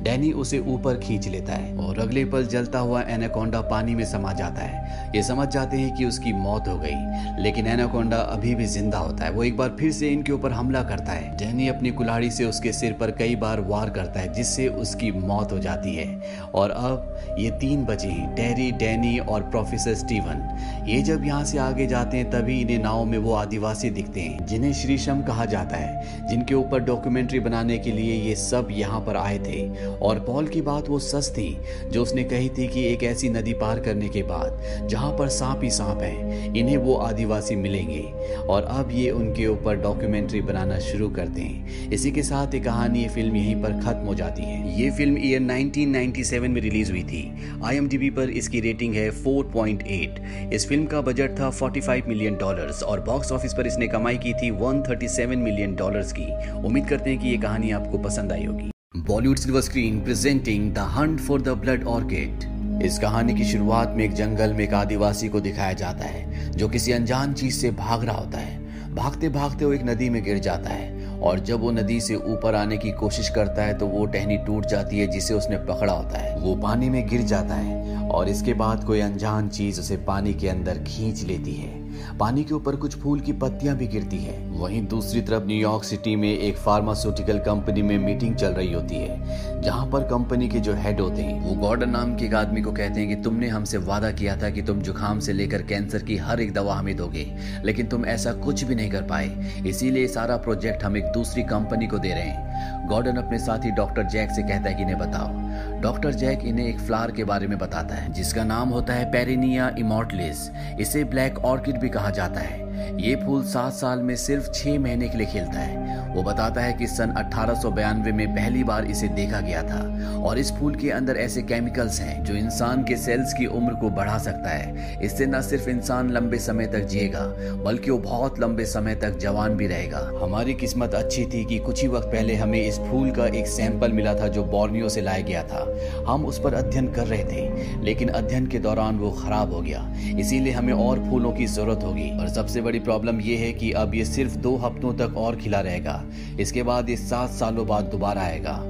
डैनी 0.03 0.31
उसे 0.33 0.59
ऊपर 0.59 0.97
खींच 0.97 1.27
लेता 1.27 1.53
है 1.53 1.75
और 1.77 1.99
अगले 1.99 2.23
पल 2.25 2.45
जलता 2.47 2.79
हुआ 2.79 3.01
एनाकोंडा 3.01 3.61
पानी 3.61 3.95
में 3.95 4.03
समा 4.05 4.33
जाता 4.33 4.61
है। 4.61 5.11
ये 5.15 5.23
समझ 5.23 5.47
जाते 5.47 5.77
हैं 5.77 5.95
कि 5.95 6.05
उसकी 6.05 6.33
मौत 6.33 6.67
हो 6.67 6.77
गई, 6.77 7.41
लेकिन 7.43 7.67
एनाकोंडा 7.67 8.17
अभी 8.17 8.55
भी 8.55 8.65
ज़िंदा 8.65 8.97
होता 8.97 9.25
है। 9.25 9.31
वो 9.31 9.43
एक 9.43 9.57
बार 9.57 9.75
फिर 9.79 9.91
से 9.91 10.09
इनके 10.09 10.31
ऊपर 10.31 10.51
हमला 10.51 10.83
करता 10.83 11.11
है। 11.11 11.35
डैनी 11.37 11.67
अपनी 11.67 11.91
कुल्हाड़ी 11.91 12.31
से 12.31 12.45
उसके 12.45 12.71
सिर 12.73 12.93
पर 12.93 13.11
कई 13.11 13.35
बार 13.35 13.61
वार 13.61 13.89
करता 13.89 14.19
है, 14.19 14.33
जिससे 14.33 14.67
उसकी 14.67 15.11
मौत 15.11 15.51
हो 15.51 15.59
जाती 15.59 15.95
है। 15.95 16.21
और 16.55 16.69
अब 16.69 17.35
ये 17.39 17.51
तीन 17.51 17.85
बचे 17.85 18.07
हैं, 18.07 18.33
टेरी, 18.35 18.71
डैनी 18.71 19.17
और 19.19 19.41
प्रोफेसर 19.43 19.93
स्टीवन। 19.95 20.41
ये 20.87 21.01
जब 21.01 21.25
यहाँ 21.25 21.43
से 21.45 21.57
आगे 21.57 21.87
जाते 21.87 22.17
हैं, 22.17 22.29
तभी 22.31 22.59
इन्हें 22.61 22.79
नाव 22.79 23.03
में 23.05 23.17
वो 23.17 23.33
आदिवासी 23.33 23.89
दिखते 23.89 24.21
हैं, 24.21 24.45
जिन्हें 24.45 24.73
श्रीशम 24.73 25.21
कहा 25.21 25.45
जाता 25.45 25.77
है, 25.77 26.27
जिनके 26.27 26.55
ऊपर 26.55 26.79
डॉक्यूमेंट्री 26.83 27.39
बनाने 27.43 27.77
के 27.77 27.91
लिए 27.91 28.13
ये 28.27 28.35
सब 28.35 28.67
यहाँ 28.71 28.99
पर 28.99 29.17
आए 29.17 29.37
थे। 29.39 29.61
और 29.97 30.19
पॉल 30.19 30.47
की 30.47 30.61
बात 30.61 30.89
वो 30.89 30.99
सच 30.99 31.29
थी, 31.29 31.57
जो 31.91 32.01
उसने 32.01 32.23
कही 32.23 32.49
थी 32.49 32.67
कि 32.67 32.85
एक 32.85 33.03
ऐसी 33.03 33.29
नदी 33.29 33.53
पार 33.53 33.79
करने 33.79 34.09
के 34.09 34.23
बाद, 34.23 34.87
जहाँ 34.87 35.11
पर 35.17 35.29
सांप 35.29 35.63
ही 35.63 35.69
सांप 35.69 36.01
है, 36.01 36.47
इन्हें 36.57 36.77
वो 36.77 36.95
आदिवासी 36.95 37.55
मिलेंगे। 37.55 38.01
और 38.49 38.63
अब 38.63 38.89
ये 38.91 39.09
उनके 39.11 39.47
ऊपर 39.47 39.75
डॉक्यूमेंट्री 39.75 40.41
बनाना 40.41 40.79
शुरू 40.79 41.09
करते 41.09 41.41
हैं 41.41 41.91
इसी 41.91 42.11
के 42.11 42.23
साथ 42.23 42.53
ये 42.53 42.59
कहानी, 42.59 43.01
ये 43.01 43.07
फ़िल्म 43.07 43.35
यहीं 43.35 43.55
पर 43.55 43.79
खत्म 43.79 44.05
हो 44.05 44.15
जाती 44.15 44.43
है। 44.43 44.81
ये 44.81 44.89
फ़िल्म 44.91 45.17
ईयर 45.17 45.41
1997 45.41 46.47
में 46.47 46.61
रिलीज़ 46.61 46.91
हुई 46.91 47.03
थी। 47.03 47.23
आई 47.65 48.09
पर 48.09 48.29
इसकी 48.29 48.59
रेटिंग 48.59 48.95
है 48.95 49.09
4.8 49.23 50.53
इस 50.53 50.67
फ़िल्म 50.69 50.85
का 50.85 51.01
बजट 51.01 51.39
था 51.39 51.49
45 51.51 52.07
मिलियन 52.07 52.35
डॉलर्स 52.35 52.83
और 52.83 53.01
बॉक्स 53.01 53.31
ऑफ़िस 53.31 53.53
पर 53.53 53.67
इसने 53.67 53.87
कमाई 53.87 54.17
की 54.17 54.33
थी 54.33 54.49
137 54.51 55.35
मिलियन 55.37 55.75
डॉलर्स 55.75 56.13
की। 56.13 56.25
उम्मीद 56.65 56.87
करते 56.87 57.09
हैं 57.09 57.19
कि 57.19 57.32
ये 57.33 57.37
कहानी 57.39 57.71
आपको 57.71 57.97
पसंद 57.97 58.31
आई 58.31 58.43
होगी। 58.45 58.69
Bollywood 58.97 59.37
silver 59.37 59.61
screen 59.61 59.99
presenting 59.99 60.73
the 60.73 60.79
hunt 60.89 61.19
for 61.19 61.41
the 61.41 61.49
blood 61.49 61.83
orchid. 61.83 62.83
इस 62.85 62.99
कहानी 62.99 63.33
की 63.33 63.45
शुरुआत 63.45 63.93
में 63.97 64.03
एक 64.05 64.13
जंगल 64.13 64.53
में 64.53 64.63
एक 64.63 64.73
आदिवासी 64.73 65.29
को 65.29 65.39
दिखाया 65.39 65.73
जाता 65.73 66.05
है, 66.05 66.51
जो 66.51 66.67
किसी 66.69 66.91
अनजान 66.91 67.33
चीज़ 67.33 67.55
से 67.55 67.71
भाग 67.71 68.03
रहा 68.05 68.17
होता 68.17 68.37
है। 68.37 68.93
भागते 68.95 69.29
भागते 69.29 69.65
वो 69.65 69.73
एक 69.73 69.83
नदी 69.83 70.09
में 70.09 70.23
गिर 70.23 70.39
जाता 70.39 70.69
है, 70.69 71.17
और 71.19 71.39
जब 71.39 71.59
वो 71.59 71.71
नदी 71.71 71.99
से 72.01 72.15
ऊपर 72.15 72.55
आने 72.55 72.77
की 72.77 72.91
कोशिश 72.91 73.29
करता 73.29 73.63
है 73.63 73.77
तो 73.77 73.87
वो 73.87 74.05
टहनी 74.05 74.37
टूट 74.37 74.65
जाती 74.65 74.99
है, 74.99 75.07
जिसे 75.07 75.33
उसने 75.33 75.57
पकड़ा 75.65 75.93
होता 75.93 76.17
है। 76.17 76.39
वो 76.39 76.55
पानी 76.55 76.89
में 76.89 77.07
गिर 77.07 77.21
जाता 77.21 77.55
है, 77.55 78.07
और 78.09 78.29
इसके 78.29 78.53
बाद 78.53 78.83
कोई 78.83 78.99
अनजान 78.99 79.49
चीज़ 79.49 79.79
उसे 79.79 79.97
पानी 79.97 80.33
के 80.33 80.49
अंदर 80.49 80.83
खींच 80.87 81.23
लेती 81.23 81.53
है। 81.53 82.17
पानी 82.17 82.43
के 82.43 82.53
ऊपर 82.53 82.75
कुछ 82.75 82.97
फूल 82.97 83.19
की 83.19 83.33
पत्तियाँ 83.33 83.75
भी 83.77 83.87
गिरती 83.87 84.17
है। 84.17 84.37
वहीं 84.63 84.81
दूसरी 84.87 85.21
तरफ़ 85.21 85.43
न्यूयॉर्क 85.43 85.83
सिटी 85.83 86.15
में 86.15 86.29
एक 86.29 86.57
फार्मास्यूटिकल 86.57 87.39
कंपनी 87.39 87.81
में 87.81 87.97
मीटिंग 87.97 88.35
चल 88.35 88.53
रही 88.53 88.71
होती 88.73 88.95
है, 88.95 89.61
जहाँ 89.61 89.85
पर 89.85 90.03
कंपनी 90.03 90.47
के 90.49 90.59
जो 90.59 90.73
हेड 90.73 90.99
होते 90.99 91.21
हैं, 91.21 91.39
वो 91.41 91.55
गॉर्डन 91.61 91.89
नाम 91.89 92.15
के 92.15 92.25
एक 92.25 92.35
आदमी 92.35 92.61
को 92.61 92.71
कहते 92.71 92.99
हैं 92.99 93.09
कि 93.09 93.15
तुमने 93.23 93.47
हमसे 93.47 93.77
वादा 93.79 94.11
किया 94.11 94.35
था 94.37 94.49
कि 94.49 94.61
तुम 94.61 94.81
जुकाम 94.81 95.19
से 95.19 95.33
लेकर 95.33 95.61
कैंसर 95.63 96.03
की 96.03 96.17
हर 96.17 96.41
एक 96.41 96.53
दवा 96.53 96.75
हमें 96.75 96.95
दोगे, 96.97 97.25
लेकिन 97.63 97.87
तुम 97.87 98.05
ऐसा 98.05 98.33
कुछ 98.45 98.63
भी 98.63 98.75
नहीं 98.75 98.91
कर 98.91 99.01
पाए, 99.01 99.29
इसीलिए 99.67 100.07
सारा 100.07 100.37
प्रोजेक्ट 100.37 100.83
हम 100.83 100.97
एक 100.97 101.11
दूसरी 101.13 101.43
कंपनी 101.43 101.87
को 101.87 101.97
दे 101.97 102.09
रहे 102.09 102.23
हैं। 102.23 102.87
गॉर्डन 102.89 103.17
अपने 103.17 103.39
साथी 103.39 103.71
डॉक्टर 103.71 104.03
जैक 104.03 104.31
से 104.31 104.41
कहता 104.43 104.69
है 104.69 104.75
कि 104.75 104.81
इन्हें 104.81 104.97
बताओ। 104.97 105.81
डॉक्टर 105.81 106.13
जैक 106.13 106.45
इन्हें 106.45 106.67
एक 106.67 106.79
फ्लावर 106.79 107.11
के 107.11 107.23
बारे 107.23 107.47
में 107.47 107.57
बताता 107.57 107.95
है, 107.95 108.11
जिसका 108.13 108.43
नाम 108.43 108.69
होता 108.69 108.93
है 108.93 109.11
पेरिनिया 109.11 109.71
इमोटलिस 109.79 110.49
इसे 110.79 111.03
ब्लैक 111.03 111.39
ऑर्किड 111.45 111.79
भी 111.79 111.89
कहा 111.89 112.09
जाता 112.11 112.39
है। 112.39 112.61
ये 112.99 113.15
फूल 113.15 113.43
सात 113.43 113.73
साल 113.73 113.99
में 113.99 114.15
सिर्फ़ 114.15 114.51
छह 114.51 114.79
महीने 114.79 115.07
के 115.09 115.17
लिए 115.17 115.27
खिलता 115.27 115.59
है। 115.59 116.11
वो 116.15 116.23
बताता 116.23 116.61
है 116.61 116.73
कि 116.73 116.87
सन 116.87 117.13
अठारह 117.17 117.69
में 118.13 118.27
पहली 118.35 118.63
बार 118.63 118.85
इसे 118.85 119.07
देखा 119.07 119.39
गया 119.41 119.61
था 119.63 119.81
और 120.19 120.39
इस 120.39 120.51
फूल 120.51 120.75
के 120.75 120.89
अंदर 120.89 121.17
ऐसे 121.17 121.41
केमिकल्स 121.41 121.99
हैं 121.99 122.23
जो 122.23 122.33
इंसान 122.33 122.83
के 122.83 122.97
सेल्स 122.97 123.33
की 123.33 123.45
उम्र 123.45 123.73
को 123.73 123.89
बढ़ा 123.89 124.17
सकता 124.17 124.49
है। 124.49 125.01
इससे 125.03 125.25
न 125.25 125.41
सिर्फ़ 125.41 125.69
इंसान 125.69 126.11
लंबे 126.11 126.37
समय 126.37 126.65
तक 126.65 126.85
जिएगा, 126.85 127.23
बल्कि 127.63 127.91
वो 127.91 127.97
बहुत 127.97 128.39
लंबे 128.39 128.65
समय 128.65 128.95
तक 128.95 129.17
जवान 129.17 129.55
भी 129.57 129.67
रहेगा। 129.67 129.99
हमारी 130.23 130.53
किस्मत 130.53 130.93
अच्छी 130.93 131.25
थी 131.25 131.43
कि 131.45 131.57
कुछ 131.59 131.81
ही 131.81 131.87
वक्त 131.87 132.07
पहले 132.07 132.35
हमें 132.35 132.59
इस 132.61 132.79
फूल 132.79 133.11
का 133.11 133.25
एक 133.27 133.47
सैंपल 133.47 133.91
मिला 133.91 134.13
था 134.15 134.27
जो 134.27 134.43
बोर्नियो 134.43 134.89
से 134.89 135.01
लाया 135.01 135.21
गया 135.21 135.43
था। 135.43 135.65
हम 136.07 136.25
उस 136.25 136.39
पर 136.39 136.53
अध्ययन 136.53 136.87
कर 136.87 137.07
रहे 137.07 137.23
थे, 137.23 137.81
लेकिन 137.83 138.09
अध्ययन 138.09 138.47
के 138.47 138.59
दौरान 138.59 138.97
वो 138.97 139.11
खराब 139.11 139.53
हो 139.53 139.61
गया। 139.61 139.93
इसीलिए 140.19 140.53
हमें 140.53 140.73
और 140.73 141.03
फूलों 141.09 141.31
की 141.31 141.45
ज़रूरत 141.45 141.83
होगी 141.83 142.09
और 142.19 142.29
सबसे 142.29 142.61
बड़ी 142.63 142.79
प्रॉब्लम 142.79 143.19
यह 143.21 143.39
है 143.39 143.51
कि 143.53 143.71
अब 143.73 143.95
ये 143.95 144.05
सिर्फ़ 144.05 144.35
दो 144.37 144.55
हफ्तों 144.55 144.93
तक 144.93 145.17
और 145.17 145.35
खिला 145.35 145.59
रहेगा। 145.59 146.03
इसके 146.39 146.63
बाद 146.63 146.89
ये 146.89 146.95
सात 146.97 147.29
सालों 147.29 147.67
बाद 147.67 147.85
दोबारा 147.85 148.21
आएगा। 148.21 148.61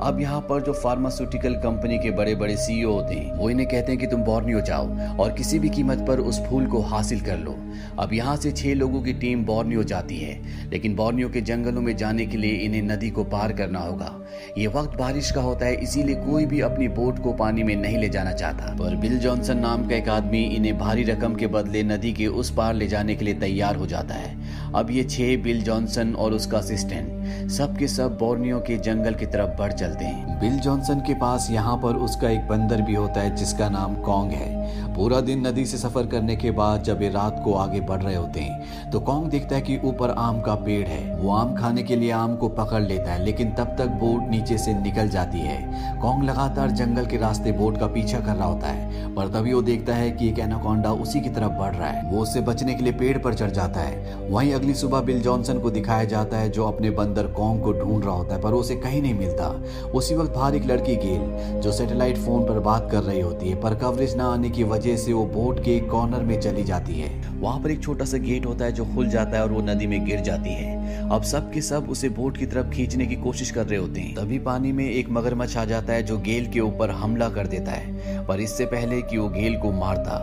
अब 0.00 0.20
यहाँ 0.20 0.40
पर 0.40 0.62
जो 0.62 0.72
फार्मास्यूटिकल 0.72 1.54
कंपनी 1.54 1.98
के 1.98 2.10
बड़े 2.10 2.34
बड़े 2.34 2.56
सीईओ 2.56 2.92
होते 2.92 3.14
हैं, 3.14 3.32
वो 3.32 3.50
इन्हें 3.50 3.68
कहते 3.68 3.92
हैं 3.92 4.00
कि 4.00 4.06
तुम 4.06 4.22
बोर्नियो 4.22 4.60
जाओ 4.60 5.16
और 5.16 5.32
किसी 5.32 5.58
भी 5.58 5.68
कीमत 5.68 6.04
पर 6.08 6.20
उस 6.20 6.40
फूल 6.40 6.66
को 6.66 6.80
हासिल 6.82 7.20
कर 7.20 7.38
लो। 7.38 7.56
अब 7.98 8.12
यहाँ 8.12 8.36
से 8.36 8.52
छह 8.52 8.74
लोगों 8.74 9.02
की 9.02 9.12
टीम 9.12 9.44
बोर्नियो 9.44 9.82
जाती 9.82 10.18
है, 10.18 10.40
लेकिन 10.70 10.94
बोर्नियो 10.96 11.28
के 11.28 11.40
जंगलों 11.40 11.82
में 11.82 11.96
जाने 11.96 12.26
के 12.26 12.36
लिए 12.36 12.56
इन्हें 12.56 12.82
नदी 12.82 13.10
को 13.10 13.24
पार 13.24 13.52
करना 13.52 13.78
होगा। 13.78 14.14
ये 14.58 14.66
वक्त 14.66 14.98
बारिश 14.98 15.30
का 15.30 15.40
होता 15.40 15.66
है, 15.66 15.74
इसीलिए 15.74 16.14
कोई 16.16 16.46
भी 16.46 16.60
अपनी 16.60 16.88
बोट 16.88 17.18
को 17.18 17.32
पानी 17.32 17.62
में 17.62 17.74
नहीं 17.76 17.98
ले 17.98 18.08
जाना 18.08 18.32
चाहता। 18.32 18.74
पर 18.74 18.96
बिल 18.96 19.18
जॉनसन 19.18 19.58
नाम 19.58 19.86
का 19.88 19.96
एक 19.96 20.08
आदमी 20.08 20.42
इन्हें 20.46 20.78
भारी 20.78 21.04
रकम 21.04 21.34
के 21.34 21.46
बदले 21.46 21.82
नदी 21.82 22.12
के 22.12 22.26
उस 22.26 22.50
पार 22.50 22.74
ले 22.74 22.86
जाने 22.86 23.14
के 23.14 23.24
लिए 23.24 23.34
तैयार 23.42 23.76
हो 23.76 23.86
जाता 23.86 24.14
है। 24.14 24.30
अब 24.74 24.90
ये 24.90 25.02
छह 25.04 25.36
बिल 25.42 25.62
जॉनसन 25.62 26.14
और 26.14 26.32
उसका 26.32 26.58
असिस्टेंट 26.58 27.50
सब 27.50 27.76
के 27.76 27.88
सब 27.88 28.16
बोर्नियो 28.18 28.58
के 28.58 28.76
जंगल 28.76 29.14
की 29.14 29.26
तरफ़ 29.26 29.56
बढ़ 29.58 29.72
चलते 29.72 30.04
हैं। 30.04 30.38
बिल 30.40 30.58
जॉनसन 30.58 31.00
के 31.00 31.14
पास 31.14 31.48
यहाँ 31.50 31.76
पर 31.76 31.96
उसका 31.96 32.28
एक 32.30 32.46
बंदर 32.48 32.82
भी 32.82 32.94
होता 32.94 33.20
है, 33.20 33.34
जिसका 33.36 33.68
नाम 33.68 33.94
कॉन्ग 33.96 34.32
है। 34.32 34.94
पूरा 34.94 35.20
दिन 35.20 35.46
नदी 35.46 35.64
से 35.66 35.78
सफ़र 35.78 36.06
करने 36.06 36.36
के 36.36 36.50
बाद 36.50 36.82
जब 36.82 37.02
ये 37.02 37.08
रात 37.08 37.40
को 37.44 37.52
आगे 37.54 37.80
बढ़ 37.80 38.02
रहे 38.02 38.14
होते 38.14 38.40
हैं 38.40 38.90
तो 38.90 39.00
कॉन्ग 39.00 39.28
देखता 39.30 39.54
है 39.56 39.60
कि 39.60 39.78
ऊपर 39.84 40.10
आम 40.10 40.40
का 40.40 40.54
पेड़ 40.56 40.86
है। 40.88 41.14
वो 41.16 41.30
आम 41.32 41.54
खाने 41.56 41.82
के 41.82 41.96
लिए 41.96 42.10
आम 42.12 42.36
को 42.36 42.48
पकड़ 42.50 42.82
लेता 42.82 43.12
है, 43.12 43.24
लेकिन 43.24 43.50
तब 43.50 43.74
तक 43.78 43.86
बोट 44.00 44.28
नीचे 44.30 44.58
से 44.58 44.74
निकल 44.74 45.08
जाती 45.08 45.38
है। 45.38 46.00
कॉन्ग 46.02 46.24
लगातार 46.24 46.70
जंगल 46.72 47.06
के 47.06 47.16
रास्ते 47.16 47.52
बोट 47.52 47.78
का 47.78 47.86
पीछा 47.88 48.20
कर 48.20 48.34
रहा 48.34 48.48
होता 48.48 48.66
है, 48.66 49.14
पर 49.14 49.28
तभी 49.30 49.52
वो 49.52 49.62
देखता 49.62 49.94
है 49.94 50.10
कि 50.10 50.28
एक 50.28 50.38
एनाकोंडा 50.38 50.92
उसी 50.94 51.20
की 51.20 51.30
तरफ़ 51.30 51.52
बढ़ 51.52 51.74
रहा 51.74 51.88
है। 51.88 52.10
वो 52.10 52.20
उससे 52.22 52.40
बचने 52.42 52.74
के 52.74 52.82
लिए 52.82 52.92
पेड़ 52.94 53.16
पर 53.18 53.34
चढ़ 53.34 53.50
जाता 53.50 53.80
है। 53.80 54.16
वहीं 54.28 54.52
अगली 54.62 54.74
सुबह 54.74 55.00
बिल 55.00 55.20
जॉनसन 55.20 55.58
को 55.58 55.70
दिखाया 55.70 56.04
जाता 56.04 56.38
है 56.38 56.50
जो 56.50 56.64
अपने 56.64 56.90
बंदर 56.90 57.26
कॉम 57.26 57.58
को 57.60 57.72
ढूंढ 57.72 58.04
रहा 58.04 58.14
होता 58.14 58.34
है, 58.34 58.40
पर 58.42 58.52
उसे 58.52 58.74
कहीं 58.76 59.00
नहीं 59.02 59.14
मिलता। 59.14 59.48
उसी 59.94 60.14
वक्त 60.14 60.30
बाहर 60.30 60.54
एक 60.54 60.66
लड़की 60.66 60.94
गेल, 60.96 61.60
जो 61.60 61.72
सैटेलाइट 61.72 62.18
फ़ोन 62.18 62.44
पर 62.44 62.58
बात 62.60 62.88
कर 62.90 63.02
रही 63.02 63.20
होती 63.20 63.48
है, 63.48 63.60
पर 63.60 63.74
कवरेज 63.74 64.14
ना 64.16 64.26
आने 64.26 64.50
की 64.50 64.64
वजह 64.64 64.96
से 64.96 65.12
वो 65.12 65.24
बोट 65.26 65.58
के 65.60 65.78
कॉर्नर 65.80 66.22
में 66.22 66.40
चली 66.40 66.64
जाती 66.64 67.00
है। 67.00 67.10
वहाँ 67.40 67.60
पर 67.60 67.70
एक 67.70 67.82
छोटा 67.82 68.04
सा 68.04 68.18
गेट 68.18 68.46
होता 68.46 68.64
है 68.64 68.72
जो 68.72 68.84
खुल 68.84 69.08
जाता 69.08 69.36
है 69.36 69.42
और 69.42 69.52
वो 69.52 69.60
नदी 69.62 69.86
में 69.86 70.04
गिर 70.04 70.20
जाती 70.20 70.50
है। 70.50 70.81
अब 71.12 71.22
सब 71.22 71.52
के 71.52 71.60
सब 71.62 71.88
उसे 71.90 72.08
बोट 72.08 72.36
की 72.36 72.46
तरफ़ 72.46 72.70
खींचने 72.70 73.06
की 73.06 73.16
कोशिश 73.16 73.50
कर 73.50 73.66
रहे 73.66 73.78
होते 73.78 74.00
हैं। 74.00 74.14
तभी 74.14 74.38
पानी 74.40 74.72
में 74.72 74.84
एक 74.84 75.10
मगरमच्छ 75.10 75.56
आ 75.56 75.64
जाता 75.64 75.92
है 75.92 76.02
जो 76.02 76.18
गेल 76.20 76.50
के 76.52 76.60
ऊपर 76.60 76.90
हमला 76.92 77.28
कर 77.28 77.46
देता 77.46 77.72
है। 77.72 78.24
पर 78.26 78.40
इससे 78.40 78.64
पहले 78.66 79.00
कि 79.02 79.18
वो 79.18 79.28
गेल 79.28 79.56
को 79.56 79.72
मारता, 79.72 80.18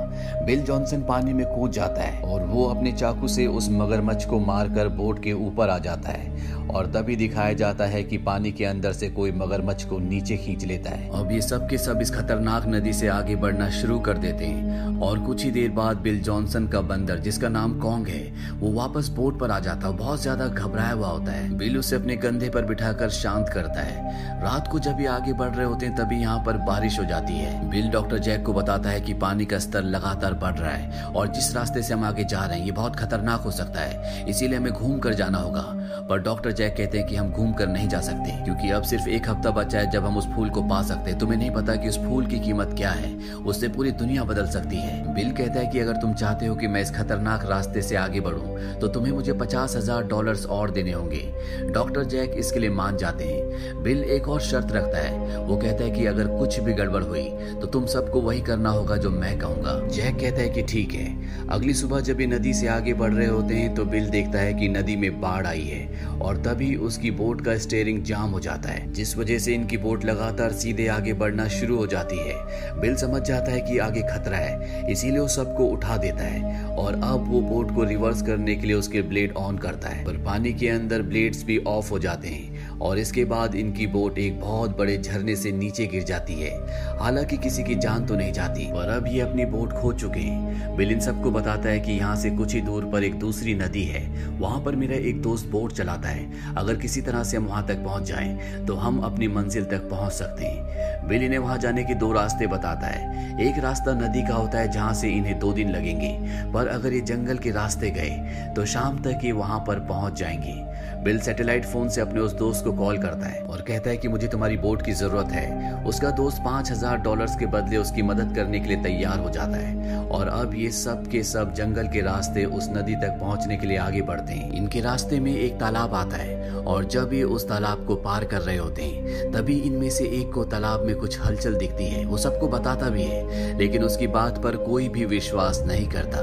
बिल 0.45 0.61
जॉनसन 0.61 1.01
पानी 1.01 1.33
में 1.33 1.45
कूद 1.45 1.71
जाता 1.71 2.01
है 2.01 2.21
और 2.23 2.45
वो 2.45 2.65
अपने 2.65 2.91
चाकू 2.91 3.27
से 3.27 3.47
उस 3.47 3.69
मगरमच्छ 3.71 4.25
को 4.25 4.39
मारकर 4.39 4.87
बोट 4.89 5.23
के 5.23 5.33
ऊपर 5.33 5.69
आ 5.69 5.77
जाता 5.79 6.11
है। 6.11 6.67
और 6.69 6.85
तभी 6.85 7.15
दिखाया 7.15 7.53
जाता 7.53 7.85
है 7.85 8.03
कि 8.03 8.17
पानी 8.17 8.51
के 8.51 8.65
अंदर 8.65 8.93
से 8.93 9.09
कोई 9.09 9.31
मगरमच्छ 9.31 9.83
को 9.85 9.97
नीचे 9.99 10.35
खींच 10.37 10.65
लेता 10.65 10.89
है। 10.89 11.09
अब 11.11 11.31
ये 11.31 11.41
सब 11.41 11.67
के 11.69 11.77
सब 11.77 12.01
इस 12.01 12.11
खतरनाक 12.11 12.67
नदी 12.67 12.93
से 12.93 13.07
आगे 13.07 13.35
बढ़ना 13.35 13.69
शुरू 13.71 13.99
कर 13.99 14.17
देते 14.17 14.45
हैं। 14.45 14.99
और 15.01 15.19
कुछ 15.19 15.43
ही 15.45 15.51
देर 15.51 15.69
बाद 15.71 15.97
बिल 15.97 16.21
जॉनसन 16.21 16.67
का 16.67 16.81
बंदर, 16.81 17.19
जिसका 17.19 17.49
नाम 17.49 17.77
कॉन्ग 17.79 18.07
है, 18.07 18.21
वो 18.59 18.71
वापस 18.73 19.09
बोट 19.09 19.39
पर 19.39 19.51
आ 19.51 19.59
जाता 19.59 19.91
बहुत 19.91 20.21
ज़्यादा 20.21 20.47
घबराया 20.59 20.91
हुआ 20.91 21.07
होता 21.07 21.31
है। 21.31 21.57
बिल 21.57 21.77
उसे 21.77 21.95
अपने 21.95 22.15
कंधे 22.17 22.49
पर 22.49 22.65
बिठाकर 22.65 23.09
शांत 23.11 23.49
करता 23.49 23.81
है। 23.81 24.41
रात 24.41 24.67
को 24.67 24.79
जब 24.79 24.99
ये 25.01 25.07
आगे 25.07 25.33
बढ़ 25.33 25.49
रहे 25.49 25.65
होते 25.65 25.85
हैं, 25.85 25.95
तभी 25.95 26.19
यहाँ 26.21 26.43
पर 26.45 26.57
बारिश 26.65 26.99
हो 26.99 27.05
जाती 27.05 27.33
है। 27.33 27.69
बिल 27.69 27.89
डॉक्टर 27.91 28.17
जैक 28.19 28.45
को 28.45 28.53
बताता 28.53 28.89
है 28.89 29.01
कि 29.01 29.13
पानी 29.15 29.45
का 29.45 29.59
स्तर 29.59 29.83
लगातार 29.85 30.33
बढ़ 30.35 30.55
रहा 30.55 30.71
है 30.71 31.03
और 31.05 31.27
जिस 31.29 31.55
रास्ते 31.55 31.81
से 31.81 31.93
हम 31.93 32.03
आगे 32.03 32.23
जा 32.25 32.45
रहे 32.45 32.57
हैं, 32.57 32.65
ये 32.65 32.71
बहुत 32.73 32.95
खतरनाक 32.95 33.41
हो 33.41 33.51
सकता 33.53 33.81
है। 33.81 34.25
इसीलिए 34.29 34.57
हमें 34.57 34.71
घूम 34.71 34.97
कर 34.99 35.13
जाना 35.13 35.37
होगा। 35.37 35.65
पर 36.09 36.19
डॉक्टर 36.19 36.51
जैक 36.51 36.75
कहते 36.77 36.97
हैं 36.97 37.07
कि 37.07 37.15
हम 37.15 37.29
घूम 37.29 37.51
कर 37.53 37.67
नहीं 37.67 37.87
जा 37.89 37.99
सकते, 38.01 38.31
क्योंकि 38.43 38.69
अब 38.71 38.83
सिर्फ़ 38.83 39.07
एक 39.09 39.29
हफ़्ता 39.29 39.49
बचा 39.51 39.79
है 39.79 39.89
जब 39.91 40.05
हम 40.05 40.17
उस 40.17 40.27
फूल 40.27 40.49
को 40.49 40.61
पा 40.63 40.81
सकते 40.83 41.09
हैं। 41.09 41.19
तुम्हें 41.19 41.37
नहीं 41.37 41.51
पता 41.51 41.75
कि 41.75 41.89
उस 41.89 41.97
फूल 41.99 42.25
की 42.25 42.39
कीमत 42.39 42.73
क्या 42.77 42.91
है। 42.91 43.13
उससे 43.43 43.67
पूरी 43.69 43.91
दुनिया 43.93 44.23
बदल 44.23 44.47
सकती 44.49 44.77
है। 44.77 45.13
बिल 45.13 45.31
कहता 45.33 45.59
है 45.59 45.65
कि 45.67 45.79
अगर 45.79 45.97
तुम 45.97 46.13
चाहते 46.13 46.45
हो 46.45 46.55
कि 46.55 46.67
मैं 46.67 46.81
इस 46.81 46.91
खतरनाक 46.91 47.45
रास्ते 47.45 47.81
से 47.81 47.95
आगे 47.97 48.19
बढ़ूं 48.21 48.57
तो 48.79 48.87
तुम्हें 48.87 49.11
मुझे 49.13 49.33
पचास 49.33 49.75
हज़ार 49.75 50.03
डॉलर 50.05 50.35
और 50.49 50.71
देने 50.71 50.91
होंगे। 50.91 51.71
डॉक्टर 51.71 52.03
जैक 52.05 52.33
इसके 52.37 52.59
लिए 52.59 52.69
मान 52.71 52.97
जाते 52.97 53.23
हैं। 53.23 53.83
बिल 53.83 54.03
एक 54.05 54.27
और 54.29 54.41
शर्त 54.41 54.71
रखता 54.71 54.97
है। 54.97 55.37
वो 55.39 55.57
कहता 55.57 55.83
है 55.83 55.91
कि 55.91 56.05
अगर 56.05 56.27
कुछ 56.29 56.59
भी 56.59 56.73
गड़बड़ 56.73 57.03
हुई 57.03 57.27
तो 57.51 57.67
तुम 57.67 57.85
सबको 57.85 58.21
वही 58.21 58.41
करना 58.41 58.69
होगा 58.69 58.97
जो 58.97 59.09
मैं 59.09 59.37
कहूँगा। 59.39 59.79
जैक 59.87 60.15
कहता 60.15 60.41
है 60.41 60.49
कि 60.49 60.61
ठीक 60.63 60.93
है। 60.93 61.47
अगली 61.49 61.73
सुबह 61.73 61.99
जब 62.01 62.21
ये 62.21 62.27
नदी 62.27 62.53
से 62.53 62.67
आगे 62.67 62.93
बढ़ 62.93 63.13
रहे 63.13 63.27
होते 63.27 63.55
हैं 63.55 63.73
तो 63.75 63.85
बिल 63.85 64.09
देखता 64.09 64.39
है 64.39 64.53
कि 64.53 64.67
नदी 64.69 64.95
में 64.95 65.19
बाढ़ 65.21 65.47
आई 65.47 65.61
है 65.61 66.07
और 66.19 66.37
तभी 66.37 66.75
उसकी 66.77 67.11
बोट 67.11 67.41
का 67.41 67.57
स्टेयरिंग 67.57 68.03
जाम 68.03 68.31
हो 68.31 68.39
जाता 68.39 68.69
है, 68.69 68.91
जिस 68.93 69.15
वजह 69.17 69.39
से 69.39 69.53
इनकी 69.53 69.77
बोट 69.77 70.05
लगातार 70.05 70.53
सीधे 70.53 70.87
आगे 70.87 71.13
बढ़ना 71.13 71.47
शुरू 71.49 71.77
हो 71.77 71.87
जाती 71.87 72.17
है। 72.19 72.79
बिल 72.79 72.95
समझ 72.95 73.21
जाता 73.21 73.51
है 73.51 73.61
कि 73.61 73.77
आगे 73.77 74.01
खतरा 74.03 74.37
है, 74.37 74.91
इसीलिए 74.91 75.19
वो 75.19 75.27
सबको 75.27 75.65
उठा 75.65 75.97
देता 75.97 76.23
है 76.23 76.63
और 76.67 76.93
अब 76.93 77.25
वो 77.27 77.41
बोट 77.41 77.73
को 77.75 77.83
रिवर्स 77.83 78.21
करने 78.21 78.55
के 78.55 78.67
लिए 78.67 78.75
उसके 78.75 79.01
ब्लेड 79.01 79.33
ऑन 79.37 79.57
करता 79.57 79.89
है। 79.89 80.03
पर 80.05 80.17
पानी 80.17 80.38
के 80.47 80.69
अंदर 80.69 81.01
ब्लेड्स 81.01 81.43
भी 81.43 81.57
ऑफ़ 81.57 81.89
हो 81.89 81.99
जाते 81.99 82.27
हैं। 82.27 82.48
और 82.81 82.99
इसके 82.99 83.23
बाद 83.25 83.55
इनकी 83.55 83.87
बोट 83.87 84.17
एक 84.17 84.39
बहुत 84.39 84.77
बड़े 84.77 84.97
झरने 84.97 85.35
से 85.35 85.51
नीचे 85.51 85.85
गिर 85.85 86.03
जाती 86.03 86.33
है। 86.33 86.51
हालाँकि 86.99 87.37
किसी 87.37 87.63
की 87.63 87.75
जान 87.75 88.05
तो 88.05 88.15
नहीं 88.15 88.31
जाती, 88.33 88.65
पर 88.65 88.89
अब 88.89 89.07
ये 89.07 89.19
अपनी 89.21 89.45
बोट 89.45 89.73
खो 89.73 89.91
चुके 89.93 90.19
हैं। 90.19 90.75
बिल 90.77 90.91
इन 90.91 90.99
सबको 90.99 91.31
बताता 91.31 91.69
है 91.69 91.79
कि 91.79 91.91
यहाँ 91.91 92.15
से 92.15 92.29
कुछ 92.29 92.53
ही 92.55 92.61
दूर 92.61 92.85
पर 92.85 93.03
एक 93.03 93.15
दूसरी 93.19 93.53
नदी 93.53 93.83
है। 93.83 94.07
वहाँ 94.39 94.61
पर 94.63 94.75
मेरा 94.75 94.95
एक 94.99 95.21
दोस्त 95.21 95.47
बोट 95.47 95.73
चलाता 95.73 96.09
है। 96.09 96.55
अगर 96.55 96.75
किसी 96.75 97.01
तरह 97.01 97.23
से 97.23 97.37
हम 97.37 97.45
वहाँ 97.45 97.65
तक 97.67 97.83
पहुँच 97.83 98.03
जाए 98.03 98.63
तो 98.67 98.75
हम 98.75 98.99
अपनी 99.01 99.27
मंजिल 99.27 99.65
तक 99.65 99.89
पहुँच 99.89 100.11
सकते 100.13 100.45
हैं। 100.45 101.07
बिल 101.07 101.23
इन्हें 101.23 101.39
वहाँ 101.39 101.57
जाने 101.57 101.83
के 101.83 101.93
दो 101.95 102.11
रास्ते 102.13 102.47
बताता 102.47 102.87
है। 102.87 103.47
एक 103.47 103.59
रास्ता 103.63 103.93
नदी 103.97 104.21
का 104.21 104.35
होता 104.35 104.59
है 104.59 104.71
जहाँ 104.71 104.93
से 104.93 105.09
इन्हें 105.09 105.37
दो 105.39 105.51
दिन 105.53 105.69
लगेंगे, 105.69 106.17
पर 106.53 106.67
अगर 106.67 106.93
ये 106.93 107.01
जंगल 107.01 107.37
के 107.37 107.51
रास्ते 107.51 107.89
गए 107.91 108.53
तो 108.55 108.65
शाम 108.65 108.97
तक 109.03 109.19
ये 109.23 109.31
वहाँ 109.31 109.59
पर 109.59 109.79
पहुँच 109.87 110.19
जाएँगे। 110.19 110.68
बिल 111.03 111.19
सैटेलाइट 111.19 111.65
फ़ोन 111.65 111.89
से 111.89 112.01
अपने 112.01 112.19
उस 112.19 112.33
दोस्त 112.33 112.63
को 112.63 112.71
कॉल 112.73 112.97
करता 112.97 113.25
है 113.25 113.41
और 113.41 113.61
कहता 113.61 113.89
है 113.89 113.97
कि 113.97 114.07
मुझे 114.07 114.27
तुम्हारी 114.27 114.57
बोट 114.57 114.81
की 114.81 114.93
ज़रूरत 114.93 115.31
है। 115.31 115.83
उसका 115.83 116.09
दोस्त 116.11 116.41
पाँच 116.45 116.71
हज़ार 116.71 116.97
डॉलर 116.97 117.35
के 117.39 117.45
बदले 117.45 117.77
उसकी 117.77 118.01
मदद 118.01 118.35
करने 118.35 118.59
के 118.59 118.67
लिए 118.67 118.81
तैयार 118.83 119.19
हो 119.19 119.29
जाता 119.29 119.57
है। 119.57 119.99
और 120.07 120.27
अब 120.27 120.55
ये 120.55 120.69
सब 120.71 121.07
के 121.07 121.21
सब 121.23 121.53
जंगल 121.53 121.87
के 121.87 122.01
रास्ते 122.01 122.43
उस 122.45 122.67
नदी 122.69 122.95
तक 122.95 123.17
पहुँचने 123.19 123.57
के 123.57 123.67
लिए 123.67 123.77
आगे 123.77 124.01
बढ़ते 124.01 124.33
हैं। 124.33 124.51
इनके 124.53 124.81
रास्ते 124.81 125.19
में 125.19 125.33
एक 125.33 125.59
तालाब 125.59 125.93
आता 125.93 126.17
है 126.17 126.51
और 126.55 126.85
जब 126.85 127.13
ये 127.13 127.23
उस 127.23 127.47
तालाब 127.49 127.85
को 127.85 127.95
पार 127.97 128.25
कर 128.25 128.41
रहे 128.41 128.57
होते 128.57 128.81
हैं, 128.81 129.31
तभी 129.31 129.57
इनमें 129.59 129.89
से 129.89 130.05
एक 130.19 130.31
को 130.33 130.43
तालाब 130.45 130.85
में 130.85 130.95
कुछ 130.95 131.19
हलचल 131.19 131.55
दिखती 131.55 131.85
है। 131.85 132.03
वो 132.05 132.17
सबको 132.17 132.47
बताता 132.47 132.89
भी 132.89 133.03
है, 133.03 133.57
लेकिन 133.57 133.83
उसकी 133.83 134.07
बात 134.09 134.41
पर 134.43 134.55
कोई 134.57 134.89
भी 134.89 135.05
विश्वास 135.05 135.63
नहीं 135.67 135.87
करता। 135.87 136.19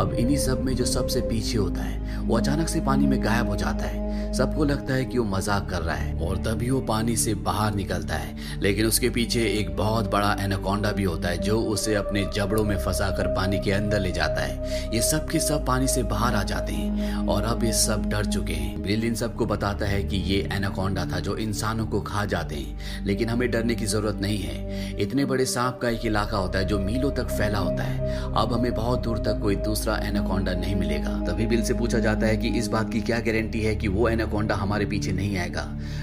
अब 0.00 0.14
इन्हीं 0.18 0.36
सब 0.36 0.64
में 0.64 0.74
जो 0.76 0.84
सबसे 0.84 1.20
पीछे 1.20 1.58
होता 1.58 1.82
है, 1.82 2.00
वो 2.20 2.36
अचानक 2.38 2.68
से 2.68 2.80
पानी 2.80 3.06
में 3.06 3.22
गायब 3.24 3.48
हो 3.48 3.56
जाता 3.56 3.84
है। 3.84 4.10
सबको 4.34 4.64
लगता 4.64 4.94
है 4.94 5.04
कि 5.04 5.18
वो 5.18 5.24
मज़ाक 5.26 5.68
कर 5.70 5.82
रहा 5.82 5.96
है 5.96 6.14
और 6.18 6.36
तभी 6.36 6.70
वो 6.70 6.80
पानी 6.80 7.16
से 7.16 7.34
बाहर 7.42 7.74
निकलता 7.74 8.14
है। 8.14 8.60
लेकिन 8.60 8.86
उसके 8.86 9.10
पीछे 9.10 9.44
एक 9.50 9.76
बहुत 9.76 10.10
बड़ा 10.10 10.36
एनाकोंडा 10.40 10.92
भी 10.92 11.02
होता 11.02 11.28
है, 11.28 11.38
जो 11.38 11.60
उसे 11.62 11.94
अपने 11.94 12.24
जबड़ों 12.34 12.64
में 12.64 12.76
फंसा 12.78 13.10
पानी 13.36 13.58
के 13.58 13.72
अंदर 13.72 14.00
ले 14.00 14.10
जाता 14.12 14.40
है। 14.40 14.90
ये 14.94 15.00
सब 15.02 15.28
के 15.28 15.38
सब 15.40 15.64
पानी 15.66 15.88
से 15.88 16.02
बाहर 16.02 16.34
आ 16.34 16.42
जाते 16.42 16.72
हैं 16.72 17.26
और 17.26 17.44
अब 17.44 17.64
ये 17.64 17.72
सब 17.72 18.08
डर 18.08 18.24
चुके 18.24 18.52
हैं। 18.52 18.82
बिल 18.82 19.04
इन 19.04 19.14
सबको 19.14 19.46
बताता 19.46 19.86
है 19.86 20.02
कि 20.02 20.16
ये 20.16 20.38
एनाकोंडा 20.52 21.04
था 21.04 21.18
जो 21.20 21.36
इंसानों 21.36 21.86
को 21.86 22.00
खा 22.00 22.24
जाते 22.24 22.54
हैं, 22.54 23.04
लेकिन 23.04 23.28
हमें 23.28 23.50
डरने 23.50 23.74
की 23.74 23.86
ज़रूरत 23.86 24.20
नहीं 24.20 24.38
है। 24.38 24.96
इतने 25.02 25.24
बड़े 25.24 25.46
सांप 25.46 25.78
का 25.82 25.88
एक 25.88 26.06
इलाका 26.06 26.36
होता 26.36 26.58
है 26.58 26.64
जो 26.64 26.78
मीलों 26.78 27.10
तक 27.10 27.28
फैला 27.28 27.58
होता 27.58 27.82
है। 27.82 28.10
अब 28.32 28.52
हमें 28.52 28.72
बहुत 28.74 29.02
दूर 29.02 29.18
तक 29.18 29.40
कोई 29.42 29.56
दूसरा 29.62 29.96
एनाकोंडा 30.04 30.52
नहीं 30.54 30.74
मिलेगा। 30.76 31.18
तभी 31.26 31.46
बिल 31.46 31.62
से 31.62 31.74
पूछा 31.74 31.98
जाता 31.98 32.26
है 32.26 32.36
कि 32.36 32.48
इस 32.58 32.68
बात 32.68 32.92
की 32.92 33.00
क्या 33.00 33.18
गारंटी 33.20 33.60
है 33.60 33.74
कि 33.76 33.88
वो 33.88 34.01
एनाकोंडा 34.08 34.54
हमारे 34.54 34.84
पीछे 34.84 35.12
नहीं 35.12 35.36
आएगा। 35.36 35.62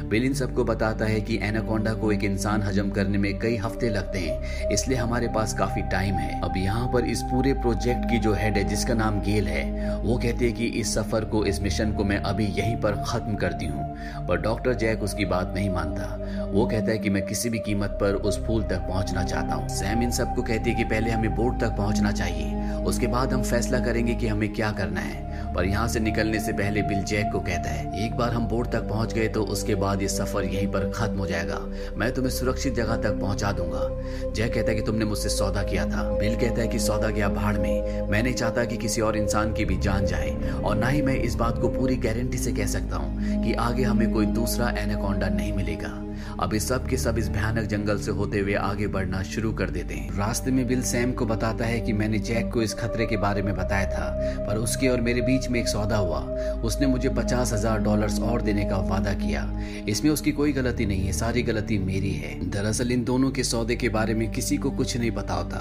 बिल 0.09 0.23
इन 0.23 0.33
सबको 0.33 0.63
बताता 0.63 1.05
है 1.05 1.19
कि 1.21 1.39
एनाकोंडा 1.43 1.93
को 1.93 2.11
एक 2.11 2.23
इंसान 2.23 2.63
हजम 2.63 2.89
करने 2.89 3.17
में 3.17 3.39
कई 3.39 3.55
हफ़्ते 3.55 3.89
लगते 3.89 4.19
हैं, 4.19 4.69
इसलिए 4.69 4.97
हमारे 4.97 5.27
पास 5.27 5.53
काफ़ी 5.53 5.81
टाइम 5.81 6.15
है। 6.15 6.39
अब 6.41 6.57
यहाँ 6.57 6.87
पर 6.93 7.05
इस 7.05 7.21
पूरे 7.21 7.53
प्रोजेक्ट 7.53 8.09
की 8.09 8.19
जो 8.19 8.33
हेड 8.33 8.57
है, 8.57 8.63
जिसका 8.63 8.93
नाम 8.93 9.19
गेल 9.21 9.47
है, 9.47 9.97
वो 9.99 10.17
कहती 10.17 10.45
है 10.45 10.51
कि 10.51 10.65
इस 10.79 10.93
सफ़र 10.95 11.25
को, 11.25 11.45
इस 11.45 11.61
मिशन 11.61 11.91
को 11.91 12.03
मैं 12.03 12.17
अभी 12.17 12.45
यहीं 12.45 12.75
पर 12.77 13.03
खत्म 13.07 13.35
करती 13.35 13.65
हूँ। 13.65 13.87
पर 14.27 14.41
डॉक्टर 14.41 14.73
जैक 14.73 15.03
उसकी 15.03 15.25
बात 15.25 15.53
नहीं 15.55 15.69
मानता। 15.69 16.48
वो 16.49 16.65
कहता 16.65 16.91
है 16.91 16.97
कि 16.97 17.09
मैं 17.09 17.25
किसी 17.25 17.49
भी 17.49 17.59
कीमत 17.59 17.97
पर 18.01 18.13
उस 18.25 18.43
फूल 18.45 18.63
तक 18.63 18.85
पहुँचना 18.87 19.23
चाहता 19.23 19.55
हूँ। 19.55 19.67
सैम 19.69 20.03
इन 20.03 20.11
सबको 20.11 20.41
कहती 20.41 20.69
है 20.69 20.75
कि 20.75 20.83
पहले 20.83 21.11
हमें 21.11 21.35
बोट 21.35 21.59
तक 21.61 21.75
पहुँचना 21.77 22.11
चाहिए। 22.11 22.77
उसके 22.83 23.07
बाद 23.07 23.33
हम 23.33 23.43
फैसला 23.43 23.79
करेंगे 23.79 24.13
कि 24.15 24.27
हमें 24.27 24.53
क्या 24.53 24.71
करना 24.71 25.01
है। 25.01 25.27
पर 25.53 25.65
यहाँ 25.65 25.87
से 25.87 25.99
निकलने 25.99 26.39
से 26.39 26.53
पहले 26.53 26.81
बिल 26.81 27.03
जैक 27.03 27.31
को 27.33 27.39
कहता 27.39 27.69
है, 27.69 28.05
एक 28.05 28.15
बार 28.17 28.33
हम 28.33 28.47
बोर्ड 28.47 28.71
तक 28.71 28.87
पहुँच 28.89 29.13
गए 29.13 29.27
तो 29.27 29.43
उसके 29.43 29.75
बाद 29.75 30.01
ये 30.01 30.07
सफ़र 30.07 30.43
यहीं 30.43 30.67
पर 30.67 30.89
खत्म 30.95 31.17
हो 31.17 31.25
जाएगा। 31.25 31.59
मैं 31.97 32.11
तुम्हें 32.13 32.31
सुरक्षित 32.31 32.75
जगह 32.75 32.95
तक 32.95 33.19
पहुँचा 33.21 33.51
दूँगा। 33.51 34.31
जैक 34.31 34.53
कहता 34.53 34.69
है 34.69 34.75
कि 34.75 34.81
तुमने 34.81 35.05
मुझसे 35.05 35.29
सौदा 35.29 35.63
किया 35.63 35.85
था। 35.85 36.03
बिल 36.11 36.35
कहता 36.35 36.61
है 36.61 36.67
कि 36.67 36.79
सौदा 36.79 37.09
गया 37.09 37.29
भाड़ 37.29 37.57
में। 37.57 38.07
मैं 38.09 38.23
नहीं 38.23 38.33
चाहता 38.33 38.65
कि 38.65 38.77
किसी 38.77 39.01
और 39.01 39.17
इंसान 39.17 39.53
की 39.53 39.65
भी 39.65 39.77
जान 39.77 40.05
जाए। 40.05 40.35
और 40.63 40.75
ना 40.75 40.87
ही 40.87 41.01
मैं 41.01 41.15
इस 41.15 41.35
बात 41.35 41.59
को 41.61 41.69
पूरी 41.69 41.95
गारंटी 41.97 42.37
से 42.37 42.51
कह 42.51 42.67
सकता 42.67 42.97
हूँ 42.97 43.43
कि 43.43 43.53
आगे 43.53 43.83
हमें 43.83 44.11
कोई 44.13 44.25
दूसरा 44.25 44.69
एनाकोंडा 44.77 45.27
नहीं 45.27 45.53
मिलेगा। 45.53 45.95
अब 46.39 46.53
इस 46.53 46.67
सब 46.67 46.85
के 46.87 46.97
सब 46.97 47.17
इस 47.17 47.27
भयानक 47.29 47.65
जंगल 47.69 47.97
से 47.99 48.11
होते 48.11 48.39
हुए 48.39 48.53
आगे 48.55 48.87
बढ़ना 48.87 49.21
शुरू 49.23 49.51
कर 49.53 49.69
देते 49.69 49.95
हैं। 49.95 50.17
रास्ते 50.17 50.51
में 50.51 50.65
बिल 50.67 50.81
सैम 50.81 51.11
को 51.11 51.25
बताता 51.25 51.65
है 51.65 51.79
कि 51.79 51.93
मैंने 51.93 52.19
जैक 52.19 52.51
को 52.53 52.61
इस 52.61 52.73
खतरे 52.73 53.05
के 53.05 53.17
बारे 53.17 53.41
में 53.41 53.53
बताया 53.55 53.89
था, 53.89 54.45
पर 54.47 54.57
उसके 54.57 54.87
और 54.87 55.01
मेरे 55.01 55.21
बीच 55.21 55.47
में 55.49 55.59
एक 55.59 55.67
सौदा 55.67 55.97
हुआ। 55.97 56.19
उसने 56.63 56.87
मुझे 56.87 57.09
पचास 57.09 57.53
हज़ार 57.53 57.79
डॉलर 57.79 58.21
और 58.23 58.41
देने 58.41 58.65
का 58.65 58.77
वादा 58.89 59.13
किया। 59.15 59.43
इसमें 59.89 60.11
उसकी 60.11 60.31
कोई 60.31 60.53
गलती 60.53 60.85
नहीं 60.85 61.05
है, 61.05 61.11
सारी 61.13 61.43
गलती 61.43 61.77
मेरी 61.79 62.11
है। 62.11 62.33
दरअसल 62.49 62.91
इन 62.91 63.03
दोनों 63.03 63.31
के 63.31 63.43
सौदे 63.43 63.75
के 63.75 63.89
बारे 63.89 64.13
में 64.13 64.29
किसी 64.31 64.57
को 64.57 64.71
कुछ 64.71 64.95
नहीं 64.97 65.11
पता 65.11 65.33
होता। 65.33 65.57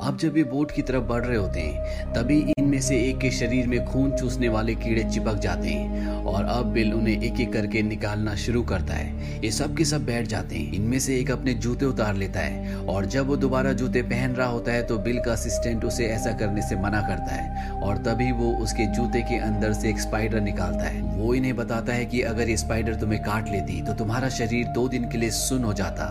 अब 0.00 0.18
जब 0.18 0.36
ये 0.36 0.44
बोट 0.44 0.70
की 0.70 0.82
तरफ़ 0.82 1.04
बढ़ 1.04 1.24
रहे 1.24 1.36
होते 1.36 1.60
हैं, 1.60 2.12
तभी 2.14 2.38
इनमें 2.58 2.80
से 2.80 2.98
एक 3.00 3.18
के 3.18 3.30
शरीर 3.30 3.66
में 3.66 3.84
खून 3.86 4.10
चूसने 4.16 4.48
वाले 4.48 4.74
कीड़े 4.74 5.04
चिपक 5.04 5.38
जाते 5.38 5.68
हैं, 5.68 6.06
और 6.24 6.44
अब 6.44 6.72
बिल 6.72 6.92
उन्हें 6.94 7.22
एक 7.22 7.40
एक 7.40 7.52
करके 7.52 7.82
निकालना 7.82 8.34
शुरू 8.36 8.62
करता 8.64 8.94
है। 8.94 9.40
ये 9.42 9.50
सब 9.50 9.76
के 9.76 9.84
सब 9.84 10.04
बैठ 10.16 10.26
जाते 10.26 10.56
हैं। 10.56 10.72
इनमें 10.72 10.98
से 10.98 11.16
एक 11.16 11.30
अपने 11.30 11.54
जूते 11.56 11.86
उतार 11.86 12.14
लेता 12.16 12.40
है 12.40 12.76
और 12.86 13.06
जब 13.06 13.26
वो 13.26 13.36
दोबारा 13.36 13.72
जूते 13.74 14.02
पहन 14.04 14.34
रहा 14.34 14.48
होता 14.48 14.72
है 14.72 14.82
तो 14.86 14.98
बिल 14.98 15.18
का 15.20 15.32
असिस्टेंट 15.32 15.84
उसे 15.84 16.06
ऐसा 16.08 16.32
करने 16.38 16.62
से 16.62 16.76
मना 16.76 17.00
करता 17.08 17.34
है 17.34 17.70
और 17.82 17.96
तभी 18.04 18.30
वो 18.32 18.52
उसके 18.62 18.86
जूते 18.96 19.22
के 19.22 19.38
अंदर 19.42 19.72
से 19.72 19.88
एक 19.90 20.00
स्पाइडर 20.00 20.40
निकालता 20.40 20.84
है। 20.84 21.02
वो 21.16 21.32
इन्हें 21.34 21.54
बताता 21.56 21.92
है 21.92 22.04
कि 22.06 22.20
अगर 22.22 22.48
ये 22.48 22.56
स्पाइडर 22.56 22.94
तुम्हें 22.94 23.22
काट 23.22 23.48
लेती 23.48 23.80
तो 23.82 23.92
तुम्हारा 23.94 24.28
शरीर 24.28 24.66
दो 24.66 24.86
दिन 24.88 25.08
के 25.08 25.18
लिए 25.18 25.30
सुन 25.30 25.64
हो 25.64 25.72
जाता, 25.74 26.04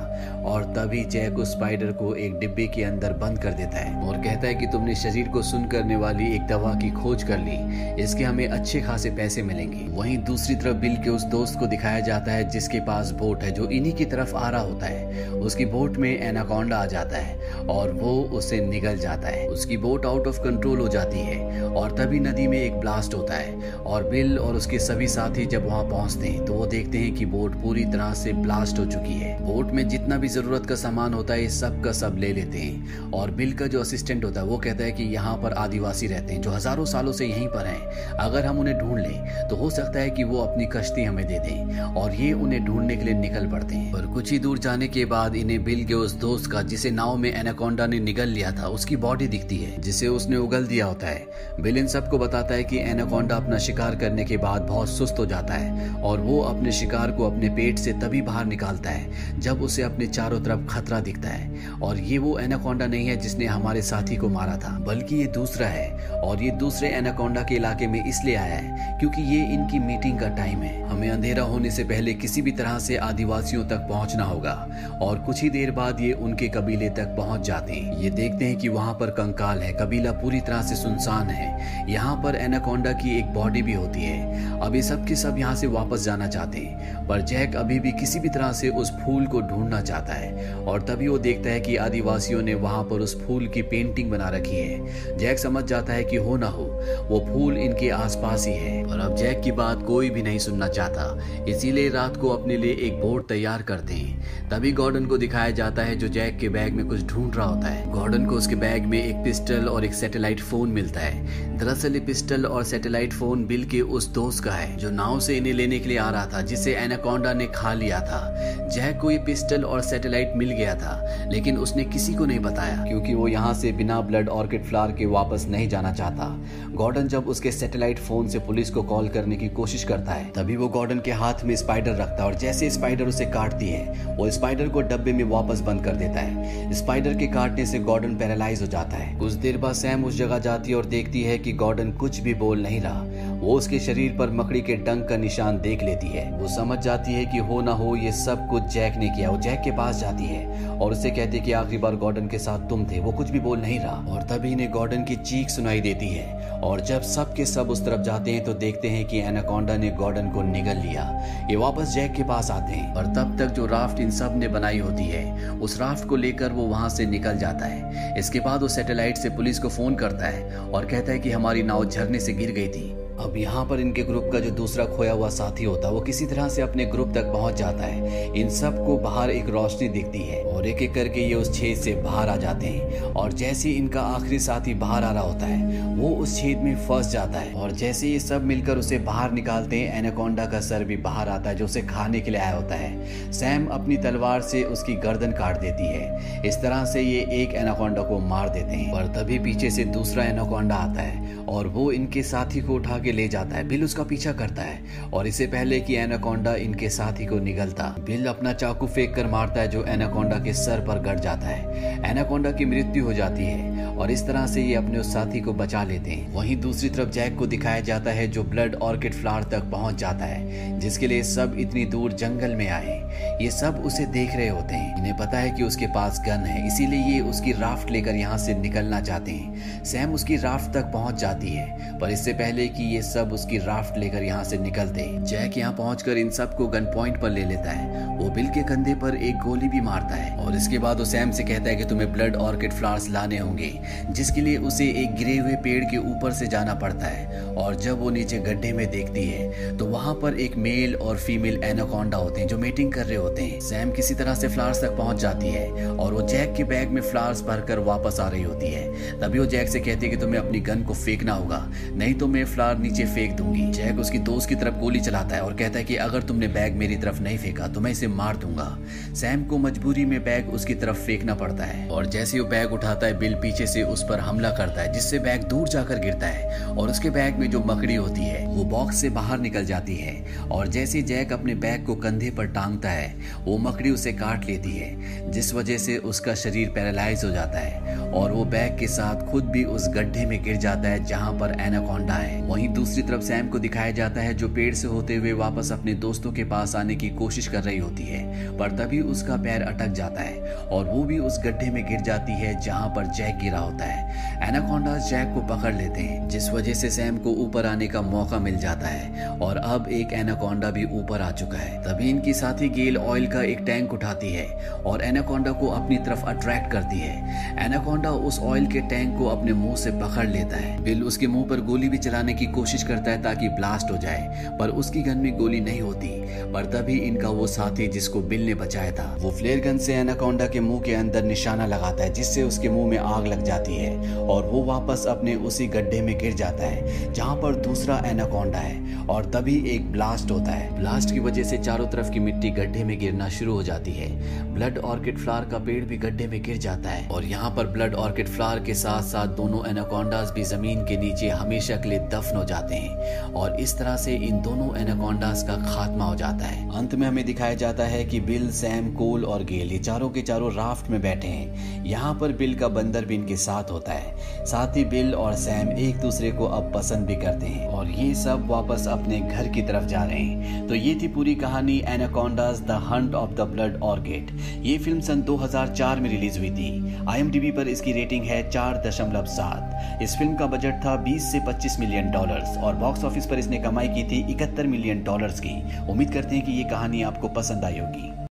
और 0.45 0.63
तभी 0.75 1.03
जैक 1.05 1.39
उस 1.39 1.51
स्पाइडर 1.51 1.91
को 1.93 2.13
एक 2.15 2.39
डिब्बे 2.39 2.67
के 2.67 2.83
अंदर 2.83 3.13
बंद 3.15 3.39
कर 3.39 3.53
देता 3.53 3.79
है 3.79 4.07
और 4.07 4.17
कहता 4.17 4.47
है 4.47 4.53
कि 4.55 4.67
तुमने 4.67 4.95
शरीर 4.95 5.27
को 5.27 5.41
सुन 5.41 5.67
करने 5.67 5.95
वाली 5.95 6.33
एक 6.35 6.47
दवा 6.47 6.73
की 6.73 6.89
खोज 6.93 7.23
कर 7.23 7.37
ली, 7.39 7.57
इसके 8.03 8.23
हमें 8.23 8.47
अच्छे 8.47 8.81
खासे 8.81 9.09
पैसे 9.11 9.43
मिलेंगे। 9.43 9.85
वहीं 9.95 10.17
दूसरी 10.23 10.55
तरफ़ 10.55 10.77
बिल 10.77 10.95
के 10.95 11.09
उस 11.09 11.23
दोस्त 11.27 11.59
को 11.59 11.67
दिखाया 11.67 11.99
जाता 12.01 12.31
है, 12.31 12.49
जिसके 12.49 12.79
पास 12.79 13.11
बोट 13.11 13.43
है, 13.43 13.51
जो 13.51 13.69
इन्हीं 13.69 13.93
की 13.93 14.05
तरफ़ 14.05 14.35
आ 14.35 14.49
रहा 14.49 14.61
होता 14.61 14.85
है। 14.85 15.29
उसकी 15.39 15.65
बोट 15.67 15.97
में 15.97 16.09
एनाकोंडा 16.09 16.77
आ 16.77 16.85
जाता 16.85 17.17
है, 17.17 17.65
और 17.67 17.91
वो 17.91 18.13
उसे 18.33 18.59
निगल 18.65 18.97
जाता 18.97 19.27
है। 19.27 19.47
उसकी 19.47 19.77
बोट 19.77 20.05
आउट 20.05 20.27
ऑफ़ 20.27 20.39
कंट्रोल 20.39 20.79
हो 20.79 20.87
जाती 20.87 21.19
है, 21.19 21.63
और 21.63 21.95
तभी 21.97 22.19
नदी 22.19 22.47
में 22.47 22.57
एक 22.57 22.75
ब्लास्ट 22.75 23.13
होता 23.13 23.33
है, 23.33 23.73
और 23.75 24.09
बिल 24.09 24.37
और 24.39 24.55
उसके 24.55 24.79
सभी 24.95 25.07
साथी 25.07 25.45
जब 25.45 25.65
वहाँ 25.65 25.83
पहुँचते 25.83 26.27
हैं 26.27 26.43
तो 26.45 26.53
वो 26.53 26.65
देखते 26.65 26.97
हैं 26.97 27.13
कि 27.13 27.25
बोट 27.25 27.55
पूरी 27.61 27.83
तरह 27.85 28.13
से 28.13 28.33
ब्लास्ट 28.33 28.77
हो 28.79 28.85
चुकी 28.85 29.13
है। 29.13 29.31
बोट 29.45 29.71
में 29.71 29.87
जितना 29.89 30.17
भी 30.17 30.27
ज़रूरत 30.27 30.65
का 30.65 30.75
सामान 30.75 31.13
होता 31.13 31.33
है 31.33 31.47
सब 31.49 31.81
का 31.83 31.91
सब 31.91 32.15
ले 32.17 32.31
लेते 32.33 32.57
हैं। 32.57 33.11
और 33.11 33.31
बिल 33.31 33.51
का 33.53 33.67
जो 33.67 33.79
असिस्टेंट 33.81 34.23
होता 34.25 34.41
है, 34.41 34.47
वो 34.47 34.57
कहता 34.57 34.83
है 34.83 34.91
कि 34.91 35.03
यहाँ 35.05 35.35
पर 35.37 35.53
आदिवासी 35.55 36.07
रहते 36.07 36.33
हैं, 36.33 36.41
जो 36.41 36.51
हज़ारों 36.51 36.85
सालों 36.85 37.11
से 37.11 37.25
यहीं 37.25 37.47
पर 37.47 37.65
हैं। 37.65 38.15
अगर 38.19 38.45
हम 38.45 38.59
उन्हें 38.59 38.77
ढूंढ 38.77 38.99
लें 38.99 39.47
तो 39.49 39.55
हो 39.55 39.69
सकता 39.69 39.99
है 39.99 40.09
कि 40.09 40.23
वो 40.23 40.37
अपनी 40.37 40.65
कश्ती 40.75 41.03
हमें 41.03 41.25
दे 41.27 41.39
दें, 41.39 41.79
और 41.95 42.13
ये 42.13 42.31
उन्हें 42.35 42.63
ढूँढने 42.65 42.95
के 42.95 43.05
लिए 43.05 43.13
निकल 43.15 43.47
पड़ते 43.47 43.75
हैं। 43.75 43.91
पर 43.93 44.07
कुछ 44.13 44.31
ही 44.31 44.39
दूर 44.39 44.59
जाने 44.59 44.87
के 44.87 45.05
बाद 45.07 45.35
इन्हें 45.35 45.63
बिल 45.63 45.83
के 45.85 45.93
उस 45.95 46.13
दोस्त 46.21 46.51
का, 46.51 46.61
जिसे 46.63 46.91
नाव 46.91 47.17
में 47.17 47.31
एनाकोंडा 47.33 47.87
ने 47.87 47.99
निगल 48.01 48.29
लिया 48.29 48.51
था, 48.53 48.67
उसकी 48.69 48.95
बॉडी 48.97 49.27
दिखती 49.27 49.57
है, 49.57 49.81
जिसे 49.81 50.07
उसने 50.07 50.37
उगल 50.37 50.67
दिया 50.67 50.85
होता 50.85 51.07
है। 51.07 51.27
बिल 51.61 51.77
इन 51.77 51.87
सबको 51.89 52.17
बताता 52.17 52.53
है 52.53 52.63
कि 52.63 52.79
एनाकोंडा 52.85 53.35
अपना 53.35 53.57
शिकार 53.59 53.95
करने 53.97 54.25
के 54.25 54.37
बाद 54.37 54.61
बहुत 54.65 54.83
सुस्त 54.87 55.19
हो 55.19 55.25
जाता 55.25 55.53
है 55.53 55.89
और 55.93 56.19
वो 56.19 56.39
अपने 56.41 56.71
शिकार 56.71 57.11
को 57.11 57.29
अपने 57.31 57.49
पेट 57.49 57.79
से 57.79 57.93
तभी 57.93 58.21
बाहर 58.21 58.45
निकालता 58.45 58.89
है 58.89 59.39
जब 59.39 59.61
उसे 59.61 59.83
अपने 59.83 60.07
चारों 60.07 60.39
तरफ़ 60.39 60.65
खतरा 60.67 60.99
दिखता 60.99 61.29
है। 61.29 61.53
और 61.83 61.99
ये 61.99 62.17
वो 62.17 62.37
एनाकोंडा 62.39 62.85
नहीं 62.85 63.07
है 63.07 63.15
जिसने 63.17 63.45
हमारे 63.45 63.81
साथी 63.81 64.15
को 64.15 64.29
मारा 64.29 64.57
था, 64.57 64.77
बल्कि 64.79 65.15
ये 65.15 65.25
दूसरा 65.27 65.67
है। 65.67 66.09
और 66.11 66.43
ये 66.43 66.51
दूसरे 66.51 66.89
एनाकोंडा 66.89 67.41
के 67.41 67.55
इलाके 67.55 67.87
में 67.87 68.03
इसलिए 68.05 68.35
आया 68.35 68.55
है 68.55 68.97
क्योंकि 68.99 69.21
ये 69.21 69.43
इनकी 69.53 69.79
मीटिंग 69.79 70.19
का 70.19 70.27
टाइम 70.27 70.61
है। 70.61 70.89
हमें 70.89 71.09
अंधेरा 71.09 71.43
होने 71.43 71.71
से 71.71 71.83
पहले 71.83 72.13
किसी 72.13 72.41
भी 72.41 72.51
तरह 72.51 72.77
से 72.79 72.97
आदिवासियों 72.97 73.63
तक 73.65 73.87
पहुँचना 73.89 74.23
होगा 74.23 74.55
और 75.01 75.19
कुछ 75.19 75.41
ही 75.41 75.49
देर 75.49 75.71
बाद 75.71 76.01
ये 76.01 76.11
उनके 76.13 76.47
कबीले 76.47 76.89
तक 76.89 77.15
पहुँच 77.17 77.41
जाते 77.41 77.73
हैं। 77.73 77.97
ये 77.97 78.09
देखते 78.09 78.45
हैं 78.45 78.57
कि 78.57 78.69
वहाँ 78.69 78.93
पर 78.93 79.09
कंकाल 79.11 79.59
है, 79.59 79.71
कबीला 79.73 80.11
पूरी 80.11 80.39
तरह 80.41 80.61
से 80.61 80.75
सुनसान 80.75 81.29
है। 81.29 81.91
यहाँ 81.91 82.15
पर 82.23 82.35
एनाकोंडा 82.35 82.91
की 82.93 83.17
एक 83.17 83.33
बॉडी 83.33 83.61
भी 83.61 83.73
होती 83.73 84.03
है। 84.03 84.59
अभी 84.75 84.81
सब 84.83 85.05
के 85.07 85.15
सब 85.15 85.37
यहाँ 85.39 85.55
से 85.55 85.67
वापस 85.67 86.03
जाना 86.03 86.27
चाहते 86.27 86.59
हैं, 86.59 87.07
पर 87.07 87.21
जैक 87.21 87.55
अभी 87.55 87.79
भी 87.79 87.91
किसी 87.91 88.19
भी 88.19 88.29
तरह 88.29 88.51
से 88.51 88.69
उस 88.69 88.89
फूल 88.95 89.25
को 89.25 89.41
ढूंढना 89.41 89.79
चाहता 89.81 90.13
है, 90.13 90.53
और 90.55 90.81
तभी 90.81 91.07
वो 91.07 91.17
देखता 91.17 91.49
है 91.49 91.59
कि 91.59 91.75
आदिवासियों 91.75 92.41
ने 92.41 92.53
वहाँ 92.53 92.83
पर 92.83 92.99
उस 92.99 93.15
फूल 93.21 93.47
की 93.47 93.61
पेंटिंग 93.61 94.09
बना 94.11 94.29
रखी 94.29 94.55
है। 94.55 95.17
जैक 95.17 95.39
समझ 95.39 95.63
जाता 95.63 95.93
है 95.93 96.03
कि 96.03 96.15
हो 96.15 96.35
ना 96.37 96.47
हो, 96.47 96.63
वो 97.09 97.19
फूल 97.27 97.57
इनके 97.57 97.89
आसपास 97.89 98.47
ही 98.47 98.53
है, 98.53 98.83
और 98.85 98.99
अब 98.99 99.15
जैक 99.15 99.41
की 99.41 99.51
बात 99.51 99.85
कोई 99.85 100.09
भी 100.09 100.23
नहीं 100.23 100.39
सुनना 100.39 100.67
चाहता। 100.67 101.45
इसीलिए 101.49 101.89
रात 101.89 102.17
को 102.17 102.29
अपने 102.29 102.57
लिए 102.57 102.73
एक 102.87 102.99
बोर्ड 103.01 103.27
तैयार 103.27 103.61
करते 103.61 103.93
हैं। 103.93 104.49
तभी 104.49 104.71
गॉर्डन 104.71 105.05
को 105.05 105.17
दिखाया 105.17 105.49
जाता 105.51 105.83
है 105.83 105.95
जो 105.95 106.07
जैक 106.07 106.37
के 106.37 106.49
बैग 106.49 106.73
में 106.73 106.85
कुछ 106.87 107.05
ढूंढ 107.05 107.35
रहा 107.35 107.45
होता 107.45 107.67
है। 107.67 107.89
गॉर्डन 107.91 108.25
को 108.25 108.35
उसके 108.35 108.55
बैग 108.55 108.85
में 108.85 109.01
एक 109.03 109.23
पिस्टल 109.23 109.67
और 109.67 109.85
एक 109.85 109.93
सैटेलाइट 109.93 110.41
फ़ोन 110.41 110.69
मिलता 110.71 110.99
है। 110.99 111.57
दरअसल 111.57 111.99
पिस्टल 111.99 112.45
और 112.45 112.63
सैटेलाइट 112.63 113.13
फ़ोन 113.13 113.45
बिल 113.45 113.63
के 113.63 113.81
उस 113.81 114.07
दोस्त 114.07 114.43
का 114.43 114.51
है। 114.51 114.64
जो 114.77 114.89
नाव 114.89 115.19
से 115.19 115.37
इन्हें 115.37 115.53
लेने 115.53 115.79
के 115.79 115.89
लिए 115.89 115.97
आ 115.97 116.09
रहा 116.09 116.25
था, 116.25 116.41
जिसे 116.41 116.75
एनाकोंडा 116.75 117.33
ने 117.33 117.45
खा 117.45 117.73
लिया 117.73 117.99
था। 117.99 118.21
जैक 118.67 118.99
को 119.01 119.11
ये 119.11 119.17
पिस्टल 119.17 119.63
और 119.63 119.81
सैटेलाइट 119.81 120.33
मिल 120.35 120.51
गया 120.51 120.75
था, 120.75 121.27
लेकिन 121.31 121.57
उसने 121.57 121.83
किसी 121.83 122.13
को 122.13 122.25
नहीं 122.25 122.39
बताया, 122.39 122.83
क्योंकि 122.83 123.13
वो 123.13 123.27
यहाँ 123.27 123.53
से 123.53 123.71
बिना 123.71 123.99
ब्लड 124.01 124.29
ऑर्किड 124.29 124.63
फ्लावर 124.63 124.91
के 124.91 125.05
वापस 125.05 125.45
नहीं 125.49 125.69
जाना 125.69 125.93
चाहता। 125.93 126.27
गॉर्डन 126.75 127.07
जब 127.07 127.27
उसके 127.27 127.51
सैटेलाइट 127.51 127.99
फ़ोन 127.99 128.27
से 128.27 128.39
पुलिस 128.39 128.69
को 128.69 128.83
कॉल 128.83 129.07
करने 129.07 129.35
की 129.35 129.49
कोशिश 129.49 129.83
करता 129.83 130.11
है, 130.11 130.31
तभी 130.31 130.55
वो 130.55 130.67
गॉर्डन 130.67 130.99
के 130.99 131.11
हाथ 131.11 131.43
में 131.43 131.55
स्पाइडर 131.55 131.91
रखता 131.91 132.23
है, 132.23 132.29
और 132.29 132.35
जैसे 132.35 132.69
स्पाइडर 132.69 133.05
उसे 133.05 133.25
काटती 133.25 133.69
है, 133.69 134.15
वो 134.17 134.29
स्पाइडर 134.31 134.69
को 134.69 134.81
डब्बे 134.81 135.13
में 135.13 135.23
वापस 135.23 135.59
बंद 135.59 135.83
कर 135.83 135.95
देता 135.95 136.19
है। 136.19 136.73
स्पाइडर 136.73 137.13
के 137.13 137.27
काटने 137.27 137.65
से 137.65 137.79
गॉर्डन 137.79 138.15
पैरालाइज 138.15 138.61
हो 138.61 138.67
जाता 138.67 138.97
है। 138.97 139.17
कुछ 139.19 139.31
देर 139.31 139.57
बाद 139.57 139.73
सैम 139.75 140.05
उस 140.05 140.17
जगह 140.17 140.39
जाती 140.39 140.71
है 140.71 140.77
और 140.77 140.85
देखती 140.85 141.21
है 141.23 141.37
कि 141.37 141.51
गॉर्डन 141.53 141.91
कुछ 141.91 142.19
भी 142.19 142.33
बोल 142.33 142.61
नहीं 142.61 142.81
रहा। 142.81 143.14
वो 143.45 143.53
उसके 143.53 143.79
शरीर 143.79 144.15
पर 144.19 144.29
मकड़ी 144.29 144.61
के 144.61 144.75
डंक 144.75 145.07
का 145.09 145.17
निशान 145.17 145.59
देख 145.61 145.83
लेती 145.83 146.07
है। 146.07 146.31
वो 146.31 146.47
समझ 146.47 146.79
जाती 146.79 147.13
है 147.13 147.25
कि 147.25 147.37
हो 147.37 147.61
ना 147.61 147.71
हो, 147.71 147.95
ये 147.95 148.11
सब 148.11 148.47
कुछ 148.47 148.63
जैक 148.63 148.95
ने 148.95 149.09
किया। 149.09 149.29
वो 149.29 149.37
जैक 149.37 149.61
के 149.61 149.71
पास 149.71 149.99
जाती 149.99 150.23
है 150.23 150.69
और 150.69 150.91
उसे 150.91 151.09
कहती 151.09 151.37
है 151.37 151.45
कि 151.45 151.51
आखिरी 151.51 151.77
बार 151.77 151.95
गॉर्डन 151.95 152.27
के 152.27 152.39
साथ 152.39 152.59
तुम 152.69 152.85
थे। 152.85 152.99
वो 152.99 153.11
कुछ 153.11 153.29
भी 153.29 153.39
बोल 153.39 153.59
नहीं 153.59 153.79
रहा 153.79 154.13
और 154.13 154.21
तभी 154.21 154.51
इन्हें 154.51 154.71
गॉर्डन 154.71 155.03
की 155.03 155.15
चीख 155.15 155.49
सुनाई 155.49 155.81
देती 155.81 156.09
है। 156.09 156.49
और 156.55 156.81
जब 156.81 157.01
सब 157.01 157.33
के 157.33 157.45
सब 157.45 157.69
उस 157.69 157.85
तरफ़ 157.85 158.01
जाते 158.01 158.31
हैं 158.31 158.43
तो 158.43 158.53
देखते 158.53 158.87
हैं 158.87 159.05
कि 159.05 159.19
एनाकोंडा 159.19 159.77
ने 159.77 159.91
गॉर्डन 159.91 160.29
को 160.29 160.41
निगल 160.41 160.77
लिया। 160.77 161.23
ये 161.49 161.55
वापस 161.55 161.93
जैक 161.93 162.13
के 162.13 162.23
पास 162.23 162.51
आते 162.51 162.73
हैं। 162.73 162.93
और 162.93 163.05
तब 163.05 163.37
तक 163.39 163.45
जो 163.45 163.65
राफ्ट 163.65 163.99
इन 163.99 164.11
सबने 164.11 164.47
बनाई 164.47 164.79
होती 164.79 165.03
है, 165.03 165.49
उस 165.51 165.79
राफ्ट 165.79 166.07
को 166.07 166.15
लेकर 166.15 166.51
वो 166.51 166.63
वहाँ 166.63 166.89
से 166.89 167.05
निकल 167.05 167.37
जाता 167.37 167.65
है। 167.65 168.19
इसके 168.19 168.39
बाद 168.39 168.61
वो 168.61 168.67
सैटेलाइट 168.67 169.17
से 169.17 169.29
पुलिस 169.29 169.59
को 169.59 169.69
फ़ोन 169.69 169.95
करता 169.95 170.25
है 170.25 170.57
और 170.57 170.85
कहता 170.85 171.11
है 171.11 171.19
कि 171.19 171.31
हमारी 171.31 171.63
नाव 171.63 171.85
झरने 171.85 172.19
से 172.19 172.33
गिर 172.33 172.51
गई 172.51 172.67
थी। 172.67 173.04
अब 173.19 173.37
यहाँ 173.37 173.65
पर 173.65 173.79
इनके 173.79 174.03
ग्रुप 174.03 174.29
का 174.33 174.39
जो 174.39 174.49
दूसरा 174.49 174.85
खोया 174.85 175.13
हुआ 175.13 175.29
साथी 175.29 175.63
होता 175.63 175.87
है, 175.87 175.93
वो 175.93 175.99
किसी 176.01 176.25
तरह 176.25 176.49
से 176.49 176.61
अपने 176.61 176.85
ग्रुप 176.85 177.11
तक 177.15 177.25
पहुँच 177.25 177.55
जाता 177.55 177.83
है। 177.83 178.39
इन 178.39 178.49
सबको 178.49 178.97
बाहर 178.97 179.29
एक 179.29 179.49
रोशनी 179.49 179.89
दिखती 179.89 180.19
है 180.19 180.43
और 180.43 180.67
एक 180.67 180.81
एक 180.81 180.93
करके 180.93 181.21
ये 181.21 181.33
उस 181.33 181.59
छेद 181.59 181.77
से 181.77 181.93
बाहर 181.95 182.29
आ 182.29 182.35
जाते 182.35 182.67
हैं। 182.67 183.01
और 183.01 183.33
जैसे 183.33 183.69
इनका 183.69 184.01
आखिरी 184.01 184.39
साथी 184.39 184.73
बाहर 184.73 185.03
आ 185.03 185.11
रहा 185.11 185.23
होता 185.23 185.45
है, 185.45 185.95
वो 185.95 186.09
उस 186.09 186.41
छेद 186.41 186.57
में 186.57 186.75
फंस 186.75 187.11
जाता 187.11 187.39
है। 187.39 187.53
और 187.53 187.71
जैसे 187.71 188.07
ये 188.07 188.19
सब 188.19 188.43
मिलकर 188.43 188.77
उसे 188.77 188.99
बाहर 188.99 189.31
निकालते 189.31 189.79
हैं, 189.79 189.99
एनाकोंडा 189.99 190.45
का 190.45 190.59
सर 190.59 190.83
भी 190.83 190.97
बाहर 190.97 191.29
आता 191.29 191.49
है, 191.49 191.55
जो 191.55 191.65
उसे 191.65 191.81
खाने 191.81 192.19
के 192.19 192.31
लिए 192.31 192.41
आया 192.41 192.55
होता 192.55 192.75
है। 192.75 193.31
सैम 193.31 193.67
अपनी 193.67 193.97
तलवार 193.97 194.41
से 194.41 194.63
उसकी 194.63 194.93
गर्दन 194.93 195.31
काट 195.31 195.59
देती 195.59 195.87
है। 195.87 196.41
इस 196.45 196.55
तरह 196.55 196.85
से 196.85 197.01
ये 197.01 197.25
एक 197.31 197.55
एनाकोंडा 197.55 198.01
को 198.01 198.19
मार 198.19 198.49
देते 198.49 198.75
हैं। 198.75 198.91
पर 198.91 199.07
तभी 199.15 199.39
पीछे 199.39 199.71
से 199.71 199.85
दूसरा 199.85 200.23
एनाकोंडा 200.23 200.75
आता 200.75 201.01
है 201.01 201.45
और 201.45 201.67
वो 201.67 201.91
इनके 201.91 202.23
साथी 202.23 202.61
को 202.61 202.73
उठा 202.73 202.97
के 203.05 203.11
ले 203.11 203.27
जाता 203.27 203.55
है, 203.55 203.67
बिल 203.67 203.83
उसका 203.83 204.03
पीछा 204.03 204.31
करता 204.33 204.61
है। 204.61 205.09
और 205.13 205.27
इससे 205.27 205.47
पहले 205.47 205.79
कि 205.79 205.95
एनाकोंडा 205.95 206.55
इनके 206.57 206.89
साथी 206.89 207.25
को 207.25 207.39
निगलता, 207.41 207.83
बिल 207.99 208.25
अपना 208.25 208.53
चाकू 208.55 208.87
फेंक 208.87 209.15
कर 209.15 209.27
मारता 209.27 209.61
है 209.61 209.67
जो 209.67 209.83
एनाकोंडा 209.85 210.39
के 210.39 210.53
सर 210.55 210.85
पर 210.87 210.99
गड़ 211.01 211.19
जाता 211.19 211.47
है। 211.47 211.93
एनाकोंडा 212.11 212.51
की 212.51 212.65
मृत्यु 212.65 213.03
हो 213.03 213.13
जाती 213.13 213.45
है 213.45 213.85
और 213.87 214.11
इस 214.11 214.25
तरह 214.27 214.47
से 214.47 214.61
ये 214.61 214.75
अपने 214.75 214.99
उस 214.99 215.13
साथी 215.13 215.39
को 215.41 215.53
बचा 215.53 215.83
लेते 215.83 216.11
हैं। 216.11 216.33
वहीं 216.33 216.55
दूसरी 216.61 216.89
तरफ़ 216.89 217.09
जैक 217.09 217.37
को 217.37 217.47
दिखाया 217.47 217.79
जाता 217.81 218.11
है 218.11 218.27
जो 218.27 218.43
ब्लड 218.43 218.75
ऑर्किड 218.75 219.13
फ्लावर 219.13 219.43
तक 219.43 219.69
पहुँच 219.71 219.95
जाता 219.95 220.25
है, 220.25 220.79
जिसके 220.79 221.07
लिए 221.07 221.23
सब 221.23 221.55
इतनी 221.59 221.85
दूर 221.85 222.13
जंगल 222.13 222.55
में 222.55 222.67
आए। 222.69 222.93
ये 223.41 223.49
सब 223.51 223.81
उसे 223.85 224.05
देख 224.05 224.35
रहे 224.35 224.47
होते 224.47 224.75
हैं। 224.75 224.97
इन्हें 224.97 225.15
पता 225.17 225.37
है 225.37 225.49
कि 225.49 225.63
उसके 225.63 225.87
पास 225.87 226.19
गन 226.19 226.45
है, 226.45 226.65
इसीलिए 226.67 226.99
ये 227.05 227.19
उसकी 227.19 227.51
राफ्ट 227.51 227.91
लेकर 227.91 228.15
यहाँ 228.15 228.37
से 228.37 228.53
निकलना 228.53 229.01
चाहते 229.01 229.31
हैं। 229.31 229.83
सैम 229.85 230.13
उसकी 230.13 230.35
राफ्ट 230.35 230.73
तक 230.73 230.91
पहुँच 230.93 231.19
जाती 231.21 231.49
है, 231.49 231.99
पर 231.99 232.09
इससे 232.09 232.33
पहले 232.33 232.67
कि 232.67 232.83
ये 232.95 233.01
सब 233.01 233.33
उसकी 233.33 233.57
राफ्ट 233.57 233.97
लेकर 233.97 234.23
यहाँ 234.23 234.43
से 234.43 234.57
निकलते। 234.57 235.07
जैक 235.21 235.57
यहाँ 235.57 235.73
पहुँच 235.73 236.07
इन 236.07 236.29
सबको 236.29 236.67
गन 236.67 236.85
पॉइंट 236.85 237.21
पर 237.21 237.29
ले 237.29 237.43
लेता 237.45 237.71
है। 237.71 238.05
वो 238.17 238.29
बिल 238.29 238.47
के 238.47 238.63
कंधे 238.63 238.93
पर 238.95 239.15
एक 239.17 239.37
गोली 239.37 239.67
भी 239.69 239.81
मारता 239.81 240.15
है। 240.15 240.35
और 240.37 240.55
इसके 240.55 240.77
बाद 240.77 240.99
वो 240.99 241.05
सैम 241.05 241.31
से 241.31 241.43
कहता 241.43 241.69
है 241.69 241.75
कि 241.75 241.85
तुम्हें 241.85 242.11
ब्लड 242.13 242.35
ऑर्किड 242.35 242.73
फ्लावर्स 242.73 243.09
लाने 243.09 243.37
होंगे, 243.37 243.71
जिसके 244.09 244.41
लिए 244.41 244.57
उसे 244.57 244.85
एक 245.03 245.15
गिरे 245.15 245.37
हुए 245.37 245.55
पेड़ 245.63 245.83
के 245.83 245.97
ऊपर 245.97 246.33
से 246.33 246.47
जाना 246.47 246.73
पड़ता 246.75 247.07
है। 247.07 247.41
और 247.57 247.75
जब 247.75 247.99
वो 247.99 248.09
नीचे 248.09 248.37
गड्ढे 248.39 248.71
में 248.73 248.89
देखती 248.91 249.23
है 249.23 249.75
तो 249.77 249.85
वहाँ 249.85 250.13
पर 250.13 250.39
एक 250.39 250.55
मेल 250.57 250.95
और 250.95 251.17
फीमेल 251.17 251.59
एनाकोंडा 251.63 252.17
होते 252.17 252.41
हैं 252.41 252.47
जो 252.47 252.57
मीटिंग 252.57 252.91
कर 252.93 253.05
रहे 253.05 253.17
होते 253.17 253.41
हैं। 253.41 253.59
सैम 253.61 253.91
किसी 253.91 254.15
तरह 254.15 254.35
से 254.35 254.47
फ्लावर्स 254.47 254.81
तक 254.81 254.95
पहुँच 254.97 255.19
जाती 255.19 255.49
है 255.49 255.87
और 255.87 256.13
वो 256.13 256.21
जैक 256.27 256.53
के 256.55 256.63
बैग 256.65 256.89
में 256.89 257.01
फ्लावर्स 257.01 257.41
भरकर 257.43 257.79
वापस 257.81 258.19
आ 258.19 258.27
रही 258.29 258.43
होती 258.43 258.67
है। 258.67 259.19
तभी 259.19 259.39
वो 259.39 259.45
जैक 259.45 259.69
से 259.69 259.79
कहती 259.79 260.05
है 260.05 260.11
कि 260.11 260.17
तुम्हें 260.17 260.39
अपनी 260.39 260.59
गन 260.61 260.83
को 260.83 260.93
फेंकना 260.95 261.33
होगा, 261.33 261.65
नहीं 261.93 262.13
तो 262.13 262.27
मैं 262.27 262.45
फ्लावर 262.45 262.77
नीचे 262.77 263.05
फेंक 263.05 263.35
दूँगी। 263.37 263.65
जैक 263.73 263.99
उसकी 263.99 264.19
दोस्त 264.21 264.49
की 264.49 264.55
तरफ़ 264.55 264.75
गोली 264.75 264.99
चलाता 264.99 265.35
है 265.35 265.41
और 265.41 265.53
कहता 265.53 265.79
है 265.79 265.85
कि 265.85 265.95
अगर 265.97 266.23
तुमने 266.23 266.47
बैग 266.49 266.75
मेरी 266.75 266.95
तरफ़ 266.97 267.21
नहीं 267.21 267.37
फेंका 267.37 267.67
तो 267.67 267.79
मैं 267.79 267.91
इसे 267.91 268.07
मार 268.09 268.37
दूँगा। 268.37 268.67
सैम 269.15 269.43
को 269.43 269.57
मजबूरी 269.57 270.05
में 270.05 270.19
बैग 270.23 270.49
उसकी 270.49 270.73
तरफ़ 270.75 270.97
फेंकना 270.97 271.35
पड़ता 271.35 271.63
है 271.63 271.87
और 271.89 272.05
जैसे 272.07 272.39
वो 272.39 272.45
बैग 272.47 272.73
उठाता 272.73 273.07
है, 273.07 273.17
बिल 273.19 273.33
पीछे 273.35 273.67
से 273.67 273.83
उस 273.83 274.03
पर 274.03 274.19
हमला 274.19 274.49
करता 274.51 274.81
है, 274.81 274.93
जिससे 274.93 275.19
बैग 275.19 275.43
दूर 275.45 275.67
जाकर 275.67 275.99
गिरता 275.99 276.27
है 276.27 276.65
और 276.67 276.89
उसके 276.89 277.09
बैग 277.11 277.35
में 277.35 277.44
जो 277.47 277.63
मकड़ी 277.65 277.95
होती 277.95 278.21
है, 278.21 278.45
वो 278.47 278.63
बॉक्स 278.65 278.97
से 278.97 279.09
बाहर 279.09 279.39
निकल 279.39 279.65
जाती 279.65 279.95
है 279.95 280.15
और 280.51 280.67
जैसे 280.67 281.01
जैक 281.01 281.33
अपने 281.33 281.55
बैग 281.55 281.85
को 281.85 281.95
कंधे 281.95 282.29
पर 282.29 282.47
टांगता 282.47 282.89
है, 282.89 283.15
वो 283.45 283.57
मकड़ी 283.57 283.89
उसे 283.89 284.13
काट 284.13 284.45
लेती 284.45 284.71
है, 284.71 285.31
जिस 285.31 285.53
वजह 285.53 285.77
से 285.77 285.97
उसका 286.05 286.35
शरीर 286.35 286.69
पैरालाइज 286.69 287.23
हो 287.25 287.29
जाता 287.31 287.59
है 287.59 287.97
और 288.11 288.31
वो 288.31 288.43
बैग 288.45 288.77
के 288.79 288.87
साथ 288.87 289.25
खुद 289.25 289.45
भी 289.45 289.63
उस 289.65 289.87
गड्ढे 289.89 290.25
में 290.25 290.41
गिर 290.43 290.57
जाता 290.57 290.89
है 290.89 291.03
जहाँ 291.05 291.31
पर 291.33 291.55
एनाकोंडा 291.61 292.13
है। 292.13 292.41
वहीं 292.41 292.67
दूसरी 292.69 293.03
तरफ़ 293.03 293.21
सैम 293.21 293.47
को 293.49 293.59
दिखाया 293.59 293.91
जाता 293.91 294.21
है 294.21 294.33
जो 294.33 294.49
पेड़ 294.49 294.73
से 294.75 294.87
होते 294.87 295.15
हुए 295.15 295.33
वापस 295.35 295.71
अपने 295.71 295.93
दोस्तों 295.99 296.31
के 296.31 296.43
पास 296.43 296.75
आने 296.75 296.95
की 296.95 297.09
कोशिश 297.15 297.47
कर 297.47 297.63
रही 297.63 297.77
होती 297.77 298.03
है, 298.03 298.57
पर 298.57 298.71
तभी 298.77 298.99
उसका 299.01 299.35
पैर 299.35 299.61
अटक 299.63 299.93
जाता 299.93 300.21
है 300.21 300.55
और 300.55 300.85
वो 300.85 301.03
भी 301.03 301.19
उस 301.19 301.39
गड्ढे 301.45 301.69
में 301.69 301.83
गिर 301.85 302.01
जाती 302.01 302.33
है 302.33 302.59
जहाँ 302.61 302.87
पर 302.89 303.05
जैक 303.07 303.37
गिरा 303.39 303.59
होता 303.59 303.85
है। 303.85 304.47
एनाकोंडा 304.49 304.97
जैक 305.09 305.33
को 305.33 305.41
पकड़ 305.47 305.73
लेते 305.73 306.01
हैं, 306.01 306.27
जिस 306.29 306.49
वजह 306.49 306.73
से 306.73 306.89
सैम 306.89 307.17
को 307.17 307.31
ऊपर 307.35 307.65
आने 307.65 307.87
का 307.87 308.01
मौका 308.01 308.39
मिल 308.39 308.57
जाता 308.57 308.87
है। 308.87 309.27
और 309.37 309.57
अब 309.57 309.87
एक 309.91 310.13
एनाकोंडा 310.13 310.69
भी 310.71 310.83
ऊपर 310.93 311.21
आ 311.21 311.29
चुका 311.31 311.57
है। 311.57 311.81
तभी 311.83 312.09
इनकी 312.09 312.33
साथी 312.33 312.69
गेल 312.69 312.97
ऑयल 312.97 313.27
का 313.27 313.41
एक 313.43 313.59
टैंक 313.65 313.93
उठाती 313.93 314.33
है 314.33 314.47
और 314.85 315.03
एनाकोंडा 315.03 315.51
को 315.51 315.67
अपनी 315.71 315.97
तरफ़ 315.97 316.25
अट्रैक्ट 316.25 316.71
करती 316.71 316.99
है। 316.99 317.65
एनाकोंडा 317.65 318.11
उस 318.11 318.39
ऑयल 318.41 318.65
के 318.65 318.81
टैंक 318.89 319.17
को 319.17 319.25
अपने 319.27 319.53
मुँह 319.53 319.75
से 319.75 319.91
पकड़ 319.91 320.27
लेता 320.27 320.57
है। 320.57 320.83
बिल 320.83 321.03
उसके 321.03 321.27
मुँह 321.27 321.45
पर 321.49 321.61
गोली 321.61 321.89
भी 321.89 321.97
चलाने 321.97 322.33
की 322.33 322.45
कोशिश 322.51 322.83
करता 322.83 323.11
है 323.11 323.21
ताकि 323.23 323.49
ब्लास्ट 323.49 323.91
हो 323.91 323.97
जाए, 323.97 324.49
पर 324.59 324.69
उसकी 324.69 325.01
गन 325.01 325.17
में 325.17 325.35
गोली 325.37 325.59
नहीं 325.61 325.81
होती। 325.81 326.09
पर 326.53 326.65
तभी 326.65 326.97
इनका 326.99 327.29
वो 327.29 327.47
साथी 327.47 327.87
जिसको 327.87 328.21
बिल 328.21 328.45
ने 328.45 328.53
बचाया 328.55 328.91
था, 328.91 329.15
वो 329.19 329.31
फ्लेयर 329.31 329.59
गन 329.61 329.77
से 329.77 329.93
एनाकोंडा 329.93 330.47
के 330.47 330.59
मुँह 330.59 330.81
के 330.81 330.93
अंदर 330.93 331.23
निशाना 331.23 331.65
लगाता 331.65 332.03
है, 332.03 332.13
जिससे 332.13 332.43
उसके 332.43 332.69
मुँह 332.69 332.89
में 332.89 332.97
आग 332.97 333.27
लग 333.27 333.43
जाती 333.43 333.75
है 333.75 334.17
और 334.17 334.45
वो 334.45 334.63
वापस 334.63 335.05
अपने 335.05 335.35
उसी 335.45 335.67
गड्ढे 335.67 336.01
में 336.01 336.17
गिर 336.17 336.33
जाता 336.33 336.65
है 336.65 337.13
जहाँ 337.25 337.35
पर 337.35 337.55
दूसरा 337.57 337.95
एनाकोंडा 338.05 338.57
है 338.57 339.05
और 339.09 339.25
तभी 339.25 339.55
एक 339.69 339.91
ब्लास्ट 339.91 340.31
होता 340.31 340.51
है। 340.51 340.77
ब्लास्ट 340.77 341.11
की 341.11 341.19
वजह 341.19 341.43
से 341.43 341.57
चारों 341.57 341.87
तरफ़ 341.87 342.09
की 342.09 342.19
मिट्टी 342.19 342.49
गड्ढे 342.49 342.83
में 342.83 342.97
गिरना 342.99 343.29
शुरू 343.29 343.53
हो 343.53 343.63
जाती 343.63 343.91
है। 343.91 344.09
ब्लड 344.53 344.77
ऑर्किड 344.77 345.17
फ्लावर 345.17 345.45
का 345.45 345.57
पेड़ 345.59 345.83
भी 345.85 345.97
गड्ढे 345.97 346.27
में 346.27 346.41
गिर 346.43 346.57
जाता 346.57 346.89
है 346.89 347.07
और 347.09 347.25
यहाँ 347.25 347.49
पर 347.55 347.67
ब्लड 347.67 347.95
ऑर्किड 347.95 348.27
फ्लावर 348.27 348.59
के 348.59 348.73
साथ 348.73 349.01
साथ 349.03 349.35
दोनों 349.37 349.65
एनाकोंडास 349.67 350.31
भी 350.31 350.43
ज़मीन 350.43 350.83
के 350.83 350.97
नीचे 350.97 351.29
हमेशा 351.29 351.75
के 351.75 351.89
लिए 351.89 351.99
दफन 352.13 352.37
हो 352.37 352.43
जाते 352.43 352.75
हैं 352.75 353.33
और 353.33 353.59
इस 353.59 353.77
तरह 353.77 353.95
से 353.95 354.15
इन 354.17 354.41
दोनों 354.41 354.69
एनाकोंडास 354.77 355.43
का 355.43 355.55
खात्मा 355.65 356.05
हो 356.05 356.15
जाता 356.15 356.45
है। 356.45 356.63
अंत 356.77 356.95
में 356.95 357.07
हमें 357.07 357.23
दिखाया 357.25 357.53
जाता 357.55 357.83
है 357.85 358.03
कि 358.05 358.19
बिल, 358.19 358.49
सैम, 358.51 358.93
कोल 358.93 359.25
और 359.25 359.43
गेल 359.43 359.71
ये 359.71 359.79
चारों 359.79 360.09
के 360.09 360.21
चारों 360.21 360.53
राफ्ट 360.53 360.89
में 360.89 361.01
बैठे 361.01 361.27
हैं। 361.27 361.83
यहाँ 361.85 362.13
पर 362.21 362.31
बिल 362.33 362.55
का 362.55 362.67
बंदर 362.69 363.05
भी 363.05 363.15
इनके 363.15 363.35
साथ 363.37 363.71
होता 363.71 363.93
है। 363.93 364.45
साथ 364.45 364.77
ही 364.77 364.85
बिल 364.85 365.13
और 365.15 365.35
सैम 365.37 365.69
एक 365.79 365.99
दूसरे 365.99 366.31
को 366.31 366.45
अब 366.45 366.71
पसंद 366.75 367.07
भी 367.07 367.14
करते 367.15 367.45
हैं 367.45 367.67
और 367.67 367.89
ये 367.89 368.13
सब 368.15 368.45
वापस 368.47 368.87
अपने 368.87 369.19
घर 369.19 369.47
की 369.47 369.61
तरफ़ 369.61 369.85
जा 369.85 370.03
रहे 370.03 370.19
हैं। 370.19 370.67
तो 370.67 370.75
ये 370.75 370.93
थी 370.95 371.07
पूरी 371.07 371.35
कहानी 371.35 371.77
Anacondas 371.87 372.61
the 372.61 372.79
hunt 372.85 373.15
of 373.15 373.31
the 373.31 373.41
blood 373.41 373.81
orchid 373.83 374.31
ये 374.61 374.77
फ़िल्म 374.77 374.99
सन 374.99 375.21
2004 375.21 375.99
में 375.99 376.09
रिलीज़ 376.09 376.39
हुई 376.39 376.51
थी। 376.51 376.95
आई 377.09 377.51
पर 377.51 377.67
इसकी 377.67 377.91
रेटिंग 377.91 378.25
है 378.25 378.41
चार 378.49 378.81
दशमलव 378.87 379.25
सात। 379.25 380.01
इस 380.01 380.17
फ़िल्म 380.17 380.35
का 380.35 380.45
बजट 380.45 380.83
था 380.85 380.95
20 381.03 381.31
से 381.31 381.39
25 381.39 381.79
मिलियन 381.79 382.11
डॉलर्स 382.11 382.57
और 382.57 382.75
बॉक्स 382.75 383.03
ऑफ़िस 383.03 383.25
पर 383.25 383.39
इसने 383.39 383.57
कमाई 383.57 383.87
की 383.87 384.03
थी 384.03 384.25
इकहत्तर 384.31 384.67
मिलियन 384.67 385.03
डॉलर्स 385.03 385.39
की। 385.39 385.55
उम्मीद 385.89 386.13
करते 386.13 386.35
हैं 386.35 386.45
कि 386.45 386.51
ये 386.51 386.63
कहानी 386.63 387.01
आपको 387.01 387.27
पसंद 387.27 387.65
आई 387.65 387.79
होगी। 387.79 388.15